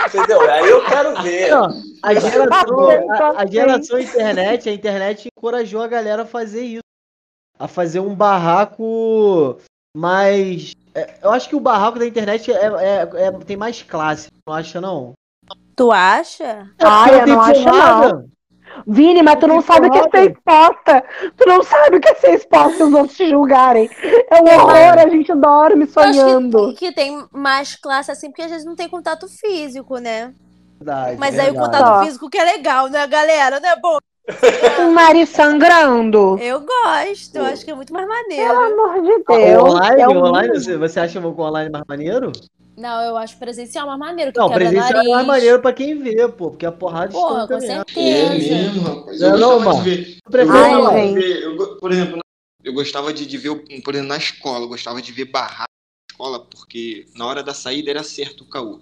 entendeu? 0.08 0.42
Aí 0.52 0.68
eu 0.70 0.84
quero 0.84 1.22
ver. 1.22 1.50
Não, 1.52 1.70
a 2.04 2.14
geração, 2.16 2.90
a, 2.90 3.24
a 3.24 3.30
Assim. 3.44 3.52
geração 3.54 4.00
internet, 4.00 4.70
a 4.70 4.74
internet 4.74 5.30
encorajou 5.38 5.82
a 5.82 5.88
galera 5.88 6.24
a 6.24 6.26
fazer 6.26 6.64
isso. 6.64 6.82
A 7.60 7.68
fazer 7.68 8.00
um 8.02 8.14
barraco 8.14 9.58
mais. 9.96 10.74
é, 10.94 11.16
eu 11.24 11.32
acho 11.32 11.48
que 11.48 11.56
o 11.56 11.60
barraco 11.60 12.00
da 12.00 12.06
internet 12.06 12.52
é, 12.52 12.56
é- 12.66 13.10
é- 13.28 13.32
tem 13.46 13.56
mais 13.56 13.82
classe, 13.84 14.28
não 14.46 14.54
acha, 14.54 14.82
não? 14.82 15.14
Tu 15.76 15.92
acha? 15.92 16.68
Ai, 16.80 17.10
porque 17.20 17.32
eu 17.32 17.36
não 17.36 17.46
tem 17.46 17.52
acho, 17.54 17.64
porrada. 17.64 18.26
Vini, 18.86 19.22
mas 19.24 19.40
tu 19.40 19.48
não 19.48 19.62
Tem 19.62 19.64
sabe 19.64 19.88
o 19.88 19.92
que 19.92 19.98
é 20.00 20.10
ser 20.10 20.32
exposta. 20.32 21.04
Tu 21.36 21.48
não 21.48 21.64
sabe 21.64 21.98
o 21.98 22.00
que 22.00 22.10
é 22.10 22.16
ser 22.16 22.34
exposta 22.36 22.84
e 22.84 22.88
os 22.88 22.94
outros 22.94 23.18
te 23.18 23.30
julgarem. 23.30 23.90
É 24.30 24.42
um 24.42 24.46
horror, 24.56 25.00
a 25.00 25.10
gente 25.10 25.34
dorme 25.34 25.86
Eu 25.96 26.04
acho 26.04 26.20
sonhando. 26.20 26.74
que, 26.74 26.88
que 26.88 26.92
tem 26.94 27.26
mais 27.32 27.76
classe 27.76 28.12
assim, 28.12 28.30
porque 28.30 28.44
às 28.44 28.52
vezes 28.52 28.66
não 28.66 28.76
tem 28.76 28.90
contato 28.90 29.28
físico, 29.28 29.98
né? 29.98 30.34
Verdade, 30.80 31.18
Mas 31.20 31.40
aí 31.40 31.50
o 31.50 31.56
contato 31.56 32.06
físico 32.06 32.30
que 32.30 32.38
é 32.38 32.44
legal, 32.44 32.88
né, 32.88 33.06
galera? 33.08 33.60
Não 33.60 33.70
é 33.70 33.76
bom? 33.80 33.98
Um 34.82 34.94
nariz 34.94 35.30
sangrando. 35.30 36.38
Eu 36.40 36.60
gosto, 36.60 37.38
eu 37.38 37.46
acho 37.46 37.64
que 37.64 37.72
é 37.72 37.74
muito 37.74 37.94
mais 37.94 38.06
Pelo 38.06 38.20
maneiro. 38.20 38.60
amor 38.60 39.02
de 39.02 39.12
Ah, 39.28 39.38
Deus. 39.38 39.64
online, 39.64 40.02
é 40.02 40.08
um- 40.10 40.18
online 40.18 40.60
você, 40.60 40.78
você 40.78 41.00
acha 41.00 41.20
o 41.20 41.40
online 41.42 41.70
mais 41.72 41.84
maneiro? 41.88 42.32
Não, 42.78 43.02
eu 43.02 43.18
acho 43.18 43.36
presencial 43.38 43.88
mais 43.88 44.00
maneiro. 44.00 44.32
Que 44.32 44.38
Não, 44.40 44.50
presencial 44.52 45.02
é 45.02 45.10
mais 45.10 45.26
maneiro 45.28 45.60
pra 45.62 45.74
quem 45.74 45.98
vê, 45.98 46.28
pô, 46.30 46.52
porque 46.52 46.66
a 46.66 46.72
porrada 46.72 47.12
Porra, 47.12 47.48
com 47.48 47.56
mesmo. 47.56 47.72
É 47.72 47.76
certeza. 47.76 48.56
mesmo, 48.56 48.82
rapaz. 48.84 49.20
Não, 49.20 49.28
Eu 49.30 49.38
não, 49.40 49.50
gostava 49.56 49.74
mano. 49.74 49.84
de 49.84 49.90
ver. 49.96 50.18
Eu 50.32 50.40
Ai, 50.40 50.46
gostava 50.46 50.80
online. 50.80 51.14
de 51.14 51.20
ver. 51.20 51.44
eu 51.44 51.78
por 51.80 51.92
exemplo, 51.92 52.20
eu 52.64 52.74
gostava 52.74 53.14
de, 53.14 53.26
de 53.26 53.38
ver, 53.38 53.82
por 53.84 53.94
exemplo, 53.96 54.10
na 54.10 54.18
escola, 54.18 54.66
eu 54.66 54.70
gostava 54.70 55.02
de 55.02 55.12
ver 55.12 55.26
barraco 55.26 55.64
na 55.68 56.14
escola, 56.14 56.40
porque 56.46 57.08
na 57.16 57.26
hora 57.26 57.42
da 57.42 57.54
saída 57.56 57.90
era 57.90 58.04
certo 58.04 58.42
o 58.44 58.48
caô. 58.48 58.80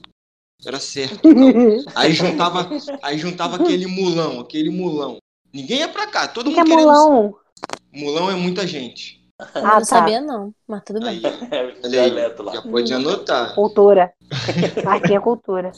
Era 0.65 0.79
certo 0.79 1.29
o 1.29 1.33
caô. 1.33 1.85
Aí 1.95 2.11
juntava, 2.13 2.69
aí 3.01 3.17
juntava 3.17 3.55
aquele 3.55 3.87
mulão, 3.87 4.41
aquele 4.41 4.69
mulão. 4.69 5.17
Ninguém 5.53 5.79
ia 5.79 5.87
pra 5.87 6.07
cá, 6.07 6.27
todo 6.27 6.49
O 6.49 6.53
que 6.53 6.59
é 6.59 6.63
mundo 6.63 6.69
querendo. 6.71 6.87
mulão? 6.91 7.35
Mulão 7.93 8.29
é 8.29 8.35
muita 8.35 8.67
gente. 8.67 9.24
Eu 9.39 9.47
Ah, 9.65 9.73
não 9.75 9.79
tá. 9.79 9.85
sabia, 9.85 10.21
não. 10.21 10.53
Mas 10.67 10.83
tudo 10.83 10.99
bem. 11.01 11.21
Aí, 11.83 12.17
É, 12.17 12.53
já 12.53 12.61
pode 12.61 12.93
anotar. 12.93 13.55
Cultura. 13.55 14.13
Aqui 14.87 15.13
é 15.13 15.19
cultura. 15.19 15.71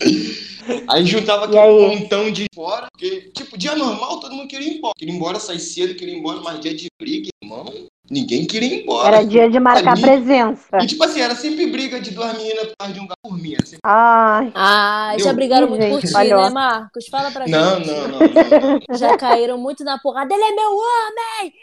Aí 0.90 1.06
juntava 1.06 1.46
aquele 1.46 1.60
aí? 1.60 2.00
montão 2.00 2.32
de 2.32 2.46
fora, 2.54 2.88
porque, 2.92 3.32
tipo, 3.32 3.58
dia 3.58 3.76
normal 3.76 4.20
todo 4.20 4.34
mundo 4.36 4.48
queria 4.48 4.68
ir 4.68 4.78
embora. 4.78 4.94
Queria 4.98 5.14
ir 5.14 5.18
embora, 5.18 5.40
sair 5.40 5.60
cedo, 5.60 5.96
queria 5.96 6.14
ir 6.14 6.20
embora, 6.20 6.40
mas 6.42 6.60
dia 6.60 6.74
de 6.76 6.88
briga, 7.00 7.30
irmão, 7.44 7.66
ninguém 8.10 8.46
queria 8.46 8.76
ir 8.76 8.84
embora. 8.84 9.18
Era 9.18 9.26
dia 9.26 9.50
de 9.50 9.60
marcar 9.60 9.92
Ali- 9.94 10.02
presença. 10.02 10.78
E 10.82 10.88
tipo 10.88 11.04
assim, 11.04 11.22
era 11.22 11.36
sempre 11.36 11.68
briga 11.68 12.00
de 12.00 12.12
duas 12.12 12.36
meninas 12.38 12.68
por 12.68 12.74
causa 12.78 12.94
de 12.94 13.00
um 13.00 13.08
gato 13.08 13.18
por 13.24 13.38
mim. 13.38 13.56
Sempre... 13.64 13.80
Ai, 13.84 14.52
Ah, 14.56 15.14
já 15.18 15.26
Meu, 15.26 15.36
brigaram 15.36 15.68
muito 15.68 15.88
por 15.90 16.02
ti, 16.02 16.14
né, 16.14 16.50
Marcos? 16.50 17.08
Fala 17.10 17.32
pra 17.32 17.48
Não, 17.48 17.76
gente. 17.78 17.88
não, 17.88 18.08
não, 18.08 18.20
não, 18.20 18.80
não. 18.90 18.98
Já 18.98 19.18
caíram 19.18 19.58
muito 19.58 19.84
na 19.84 19.98
porrada. 20.00 20.34
Ele 20.34 20.44
é 20.44 20.52
meu 20.56 20.72
homem! 20.72 21.54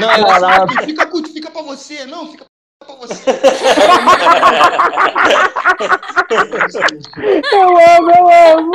Não, 0.00 0.10
ela 0.10 0.58
Não, 0.60 0.68
fica, 0.68 0.82
fica, 0.84 1.06
curto, 1.06 1.32
fica 1.32 1.50
pra 1.50 1.62
você. 1.62 2.04
Não, 2.06 2.26
fica 2.30 2.44
pra 2.84 2.94
você. 2.96 3.24
eu 7.52 7.68
amo, 7.96 8.10
eu 8.10 8.28
amo. 8.58 8.72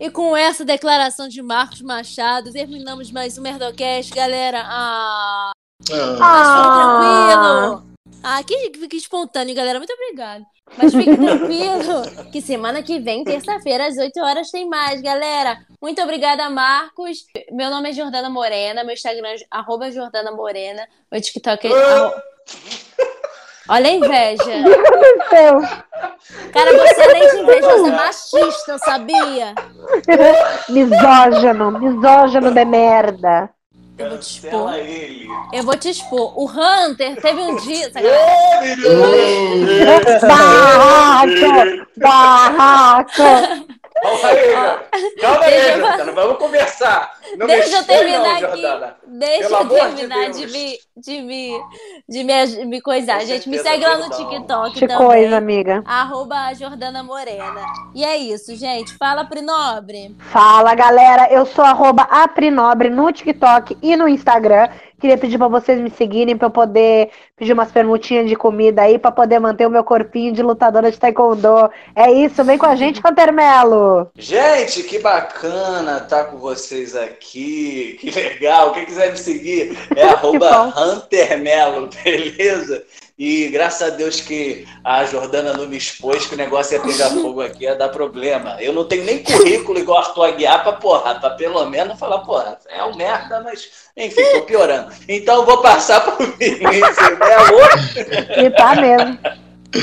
E 0.00 0.10
com 0.10 0.36
essa 0.36 0.64
declaração 0.64 1.28
de 1.28 1.42
Marcos 1.42 1.80
Machado, 1.80 2.52
terminamos 2.52 3.10
mais 3.10 3.38
um 3.38 3.42
Merdocast, 3.42 4.12
galera. 4.14 4.62
Ah, 4.64 5.52
Ah, 5.90 6.16
mas 6.18 6.48
fique 6.48 6.62
Ah, 6.62 6.78
tranquilo. 6.78 7.92
Ah, 8.24 8.42
que, 8.44 8.70
que 8.88 8.96
espontâneo, 8.96 9.54
galera. 9.54 9.78
Muito 9.78 9.92
obrigada. 9.92 10.44
Mas 10.76 10.94
fique 10.94 11.10
tranquilo 11.16 12.30
que 12.30 12.40
semana 12.40 12.82
que 12.82 12.98
vem, 13.00 13.24
terça-feira, 13.24 13.86
às 13.86 13.96
8 13.98 14.16
horas, 14.20 14.50
tem 14.50 14.68
mais, 14.68 15.02
galera. 15.02 15.58
Muito 15.80 16.00
obrigada, 16.00 16.48
Marcos. 16.48 17.26
Meu 17.50 17.68
nome 17.68 17.90
é 17.90 17.92
Jordana 17.92 18.30
Morena, 18.30 18.84
meu 18.84 18.94
Instagram 18.94 19.28
é 19.28 19.36
arroba 19.50 19.90
Jordana 19.90 20.30
Morena, 20.32 20.86
meu 21.10 21.20
TikTok 21.20 21.66
é. 21.66 21.70
Olha 23.68 23.88
a 23.88 23.92
inveja. 23.92 24.44
Cara, 26.52 26.72
você 26.72 27.02
além 27.02 27.30
de 27.30 27.36
invejoso, 27.38 27.86
é 27.86 27.90
machista, 27.90 28.78
sabia? 28.78 29.54
Misógino, 30.68 31.70
misógino 31.78 32.50
de 32.52 32.64
merda. 32.64 33.50
Eu 33.98 34.08
vou 34.10 34.18
te 34.18 34.22
expor. 34.22 34.70
Eu 35.52 35.62
vou 35.62 35.76
te 35.76 35.90
expor. 35.90 36.32
O 36.38 36.46
Hunter 36.46 37.20
teve 37.20 37.40
um 37.40 37.56
dia. 37.56 37.90
sacanagem. 37.92 38.76
Barraco, 41.96 41.96
barraco. 41.96 43.22
Calma 44.02 44.28
aí. 44.28 45.20
Calma 45.20 45.44
aí, 45.44 45.70
eu- 45.70 45.78
Jordana. 45.80 46.12
Vamos 46.12 46.38
conversar. 46.38 47.12
Não 47.38 47.46
Deixa 47.46 47.76
eu 47.78 47.84
terminar 47.84 48.18
não, 48.22 48.30
aqui. 48.32 48.40
Jordana. 48.62 48.96
Deixa 49.06 49.48
Pelo 49.48 49.60
eu 49.60 49.64
de 49.64 49.74
terminar 49.96 50.30
de, 50.30 50.40
Deus. 50.40 50.52
me, 50.52 50.78
de, 50.96 51.22
me, 51.22 51.60
de 52.08 52.24
me, 52.66 52.80
coisar. 52.80 53.20
Com 53.20 53.26
Gente, 53.26 53.48
me 53.48 53.58
segue 53.58 53.84
lá 53.84 53.96
no. 53.98 54.10
TikTok 54.10 54.74
Que 54.78 54.86
também. 54.88 55.06
coisa, 55.06 55.36
amiga. 55.36 55.82
Arroba 55.86 56.52
Jordana 56.54 57.02
Morena. 57.02 57.64
E 57.94 58.04
é 58.04 58.16
isso, 58.16 58.54
gente. 58.56 58.92
Fala, 58.98 59.24
Prinobre. 59.24 60.16
Fala, 60.30 60.74
galera. 60.74 61.28
Eu 61.32 61.46
sou 61.46 61.64
arroba 61.64 62.02
aprinobre 62.02 62.90
no 62.90 63.10
TikTok 63.12 63.78
e 63.80 63.96
no 63.96 64.08
Instagram. 64.08 64.68
Queria 65.02 65.18
pedir 65.18 65.36
pra 65.36 65.48
vocês 65.48 65.80
me 65.80 65.90
seguirem 65.90 66.36
pra 66.36 66.46
eu 66.46 66.50
poder 66.52 67.10
pedir 67.36 67.52
umas 67.52 67.72
permutinhas 67.72 68.28
de 68.28 68.36
comida 68.36 68.82
aí 68.82 69.00
pra 69.00 69.10
poder 69.10 69.40
manter 69.40 69.66
o 69.66 69.70
meu 69.70 69.82
corpinho 69.82 70.32
de 70.32 70.44
lutadora 70.44 70.92
de 70.92 70.96
taekwondo. 70.96 71.68
É 71.96 72.08
isso, 72.08 72.44
vem 72.44 72.56
com 72.56 72.66
a 72.66 72.76
gente, 72.76 73.00
Hunter 73.04 73.32
Melo. 73.32 74.08
Gente, 74.16 74.84
que 74.84 75.00
bacana 75.00 75.96
estar 75.96 76.26
com 76.26 76.38
vocês 76.38 76.94
aqui. 76.94 77.96
Que 77.98 78.12
legal. 78.12 78.72
Quem 78.72 78.84
quiser 78.84 79.10
me 79.10 79.18
seguir 79.18 79.76
é 79.96 80.04
arroba 80.06 80.66
Hunter 80.68 81.36
Melo, 81.42 81.90
beleza? 82.04 82.84
E 83.24 83.46
graças 83.50 83.82
a 83.86 83.90
Deus 83.94 84.20
que 84.20 84.66
a 84.82 85.04
Jordana 85.04 85.52
não 85.52 85.68
me 85.68 85.76
expôs 85.76 86.26
que 86.26 86.34
o 86.34 86.36
negócio 86.36 86.74
ia 86.74 86.80
pegar 86.82 87.08
fogo 87.22 87.40
aqui, 87.40 87.62
ia 87.62 87.76
dar 87.76 87.88
problema. 87.90 88.56
Eu 88.60 88.72
não 88.72 88.84
tenho 88.84 89.04
nem 89.04 89.22
currículo 89.22 89.78
igual 89.78 89.98
Arthur 89.98 90.24
Aguiar 90.24 90.60
pra 90.64 90.72
porra, 90.72 91.14
pra 91.20 91.30
pelo 91.30 91.64
menos 91.66 91.96
falar, 92.00 92.18
porra, 92.18 92.58
é 92.68 92.82
um 92.84 92.96
merda, 92.96 93.40
mas 93.42 93.68
enfim, 93.96 94.20
tô 94.32 94.42
piorando. 94.42 94.92
Então 95.08 95.36
eu 95.36 95.46
vou 95.46 95.62
passar 95.62 96.00
pro 96.00 96.26
Vinícius 96.36 97.18
Melo. 97.20 98.44
E 98.44 98.50
tá 98.50 98.74
mesmo. 98.74 99.16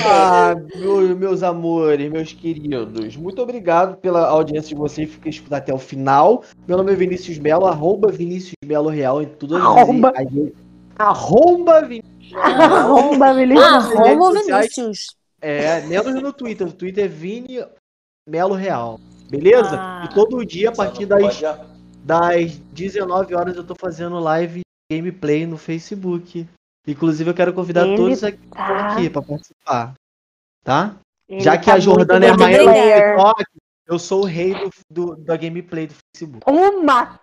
Ah, 0.05 0.55
meu- 0.75 1.15
meus 1.15 1.41
amores, 1.41 2.11
meus 2.11 2.33
queridos, 2.33 3.15
muito 3.15 3.41
obrigado 3.41 3.95
pela 3.97 4.27
audiência 4.27 4.67
de 4.69 4.75
vocês 4.75 5.09
que 5.15 5.29
escutar 5.29 5.57
até 5.57 5.73
o 5.73 5.79
final. 5.79 6.43
Meu 6.67 6.75
nome 6.75 6.91
é 6.91 6.95
Vinícius 6.95 7.39
Melo, 7.39 7.65
arroba 7.67 8.11
Vinícius 8.11 8.51
Melo 8.65 8.89
Real 8.89 9.21
em 9.21 9.27
todas 9.27 9.61
as- 9.61 9.65
Arroba. 9.65 10.13
Arroba 10.97 11.81
Vinícius 11.83 12.08
Arromba, 12.35 13.33
Vinícius. 13.33 13.65
Ah, 13.65 13.81
sociais. 13.81 14.45
Vinícius. 14.45 15.15
É, 15.41 15.81
menos 15.81 16.21
no 16.21 16.33
Twitter. 16.33 16.67
O 16.67 16.71
Twitter 16.73 17.05
é 17.05 17.07
Vini 17.07 17.63
Melo 18.27 18.55
Real. 18.55 18.99
Beleza? 19.29 19.77
Ah. 19.79 20.05
E 20.09 20.13
todo 20.13 20.43
dia, 20.45 20.69
a 20.69 20.75
partir 20.75 21.05
das, 21.05 21.39
das 22.03 22.57
19 22.73 23.35
horas, 23.35 23.55
eu 23.55 23.63
tô 23.63 23.75
fazendo 23.75 24.19
live 24.19 24.61
gameplay 24.91 25.45
no 25.45 25.57
Facebook. 25.57 26.47
Inclusive, 26.87 27.29
eu 27.29 27.33
quero 27.35 27.53
convidar 27.53 27.85
Ele 27.85 27.95
todos 27.97 28.23
aqui, 28.23 28.47
tá- 28.47 28.93
aqui 28.93 29.09
pra 29.09 29.21
participar. 29.21 29.93
Tá? 30.63 30.95
Ele 31.27 31.41
Já 31.41 31.57
que 31.57 31.65
tá 31.67 31.73
a 31.75 31.79
Jordana 31.79 32.25
é 32.25 32.29
a 32.29 32.35
rainha 32.35 32.63
do. 32.63 32.73
TikTok, 32.73 33.43
Eu 33.87 33.99
sou 33.99 34.21
o 34.21 34.25
rei 34.25 34.53
do, 34.53 34.69
do- 34.89 35.15
da 35.15 35.37
gameplay 35.37 35.87
do 35.87 35.93
Facebook. 36.15 36.43
Toma! 36.45 37.19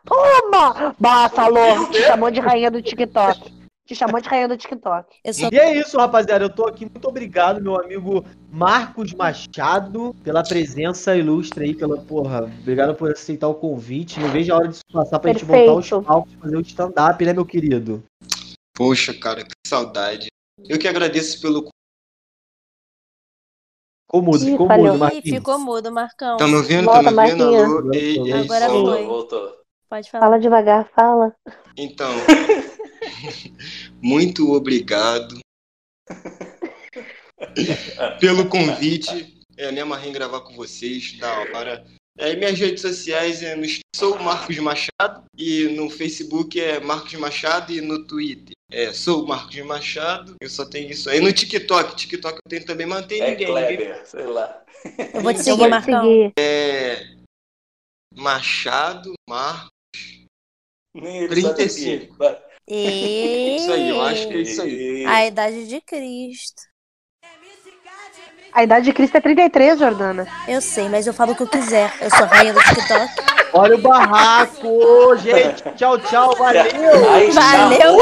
Basta, 0.99 1.47
louco! 1.49 1.90
Te 1.92 2.03
chamou 2.03 2.31
de 2.31 2.40
rainha 2.40 2.71
do 2.71 2.81
TikTok. 2.81 3.53
Te 3.87 3.94
chamou 3.94 4.20
de 4.20 4.29
rainha 4.29 4.49
do 4.49 4.57
TikTok. 4.57 5.16
Sou 5.33 5.49
E 5.53 5.57
é 5.59 5.79
isso, 5.79 5.96
rapaziada. 5.96 6.44
Eu 6.44 6.51
tô 6.51 6.66
aqui. 6.66 6.85
Muito 6.85 7.07
obrigado, 7.09 7.62
meu 7.62 7.81
amigo 7.81 8.25
Marcos 8.51 9.12
Machado, 9.14 10.12
pela 10.25 10.42
presença 10.42 11.14
ilustre 11.16 11.66
aí, 11.66 11.75
pela 11.75 11.96
porra. 11.96 12.42
Obrigado 12.62 12.96
por 12.96 13.12
aceitar 13.12 13.46
o 13.46 13.55
convite. 13.55 14.18
Não 14.18 14.29
vejo 14.29 14.53
a 14.53 14.57
hora 14.57 14.68
disso 14.68 14.83
passar 14.92 15.20
pra 15.20 15.33
gente 15.33 15.46
Perfeito. 15.46 15.72
voltar 15.72 15.94
aos 15.96 16.05
palcos 16.05 16.33
e 16.33 16.37
fazer 16.37 16.57
o 16.57 16.61
stand-up, 16.62 17.25
né, 17.25 17.33
meu 17.33 17.46
querido? 17.46 18.03
Poxa, 18.75 19.14
cara, 19.14 19.44
que 19.44 19.53
saudade. 19.64 20.27
Eu 20.68 20.79
que 20.81 20.88
agradeço 20.88 21.40
pelo. 21.40 21.68
Ficou 24.09 24.22
mudo, 24.22 24.44
Ih, 24.44 24.51
ficou 24.53 24.66
falhou. 24.66 24.87
mudo, 24.87 24.96
Ih, 24.96 24.99
Marquinhos. 24.99 25.38
ficou 25.38 25.59
mudo, 25.61 25.92
Marcão. 25.92 26.37
Tá 26.38 26.46
me 26.49 26.55
ouvindo? 26.57 26.85
Volta, 26.87 27.05
tá 27.05 27.11
me 27.12 27.18
ouvindo? 27.22 27.44
Alô? 27.44 27.94
Ei, 27.94 28.18
ei, 28.18 28.33
Agora 28.33 28.66
som. 28.66 28.72
foi. 28.72 28.83
Voltou, 28.83 29.07
voltou. 29.07 29.57
Pode 29.88 30.11
falar. 30.11 30.25
Fala 30.27 30.40
devagar, 30.40 30.88
fala. 30.94 31.33
Então, 31.77 32.11
muito 34.03 34.53
obrigado 34.53 35.39
pelo 38.21 38.49
convite. 38.49 39.37
É, 39.57 39.73
me 39.73 39.81
amarrei 39.81 40.11
em 40.11 40.12
gravar 40.12 40.41
com 40.41 40.55
vocês, 40.55 41.19
da 41.19 41.33
hora. 41.41 41.85
É, 42.19 42.35
minhas 42.35 42.59
redes 42.59 42.81
sociais 42.83 43.43
é 43.43 43.55
no 43.57 43.67
sou 43.95 44.19
Marcos 44.19 44.57
Machado 44.59 45.25
e 45.37 45.65
no 45.69 45.89
Facebook 45.91 46.59
é 46.61 46.81
Marcos 46.81 47.15
Machado 47.15 47.73
e 47.73 47.81
no 47.81 48.05
Twitter 48.07 48.55
é 48.71 48.93
sou 48.93 49.27
Marcos 49.27 49.57
Machado. 49.61 50.35
Eu 50.41 50.49
só 50.49 50.65
tenho 50.65 50.91
isso 50.91 51.09
aí. 51.09 51.21
No 51.21 51.33
TikTok, 51.33 51.95
TikTok 51.97 52.37
eu 52.37 52.51
tenho 52.51 52.65
também, 52.65 52.87
mas 52.87 53.01
não 53.03 53.09
tem 53.09 53.21
É 53.21 53.31
ninguém. 53.31 53.47
ninguém 53.49 53.77
Kleber, 53.77 54.07
sei 54.07 54.27
lá. 54.27 54.62
Eu 55.15 55.21
vou 55.21 55.33
te 55.33 55.43
seguir, 55.43 55.57
vou 55.59 55.67
te 55.67 55.71
Marcão. 55.71 56.03
seguir. 56.05 56.33
É 56.39 57.17
Machado, 58.15 59.12
Mar. 59.29 59.69
Nem 60.95 61.19
ele 61.25 61.41
sabe 61.43 61.55
35. 61.57 62.15
o 62.15 62.17
que 62.17 62.25
é. 62.25 62.45
E... 62.68 63.57
Isso 63.57 63.72
aí, 63.72 63.88
eu 63.88 64.02
acho 64.02 64.29
que 64.29 64.35
é 64.35 64.38
isso 64.38 64.62
aí. 64.62 65.07
A 65.07 65.26
idade 65.26 65.66
de 65.68 65.81
Cristo. 65.81 66.62
A 68.52 68.64
idade 68.64 68.87
de 68.87 68.92
Cristo 68.92 69.16
é 69.16 69.20
33, 69.20 69.79
Jordana. 69.79 70.26
Eu 70.48 70.61
sei, 70.61 70.88
mas 70.88 71.07
eu 71.07 71.12
falo 71.12 71.33
o 71.33 71.37
que 71.37 71.42
eu 71.42 71.46
quiser. 71.46 71.92
Eu 72.00 72.11
sou 72.11 72.26
rainha 72.26 72.55
do 72.55 72.61
TikTok. 72.61 73.37
Olha 73.52 73.74
o 73.76 73.79
barraco, 73.79 75.16
gente. 75.18 75.62
Tchau, 75.76 75.98
tchau, 75.98 76.35
valeu. 76.37 76.64
Valeu. 77.33 77.98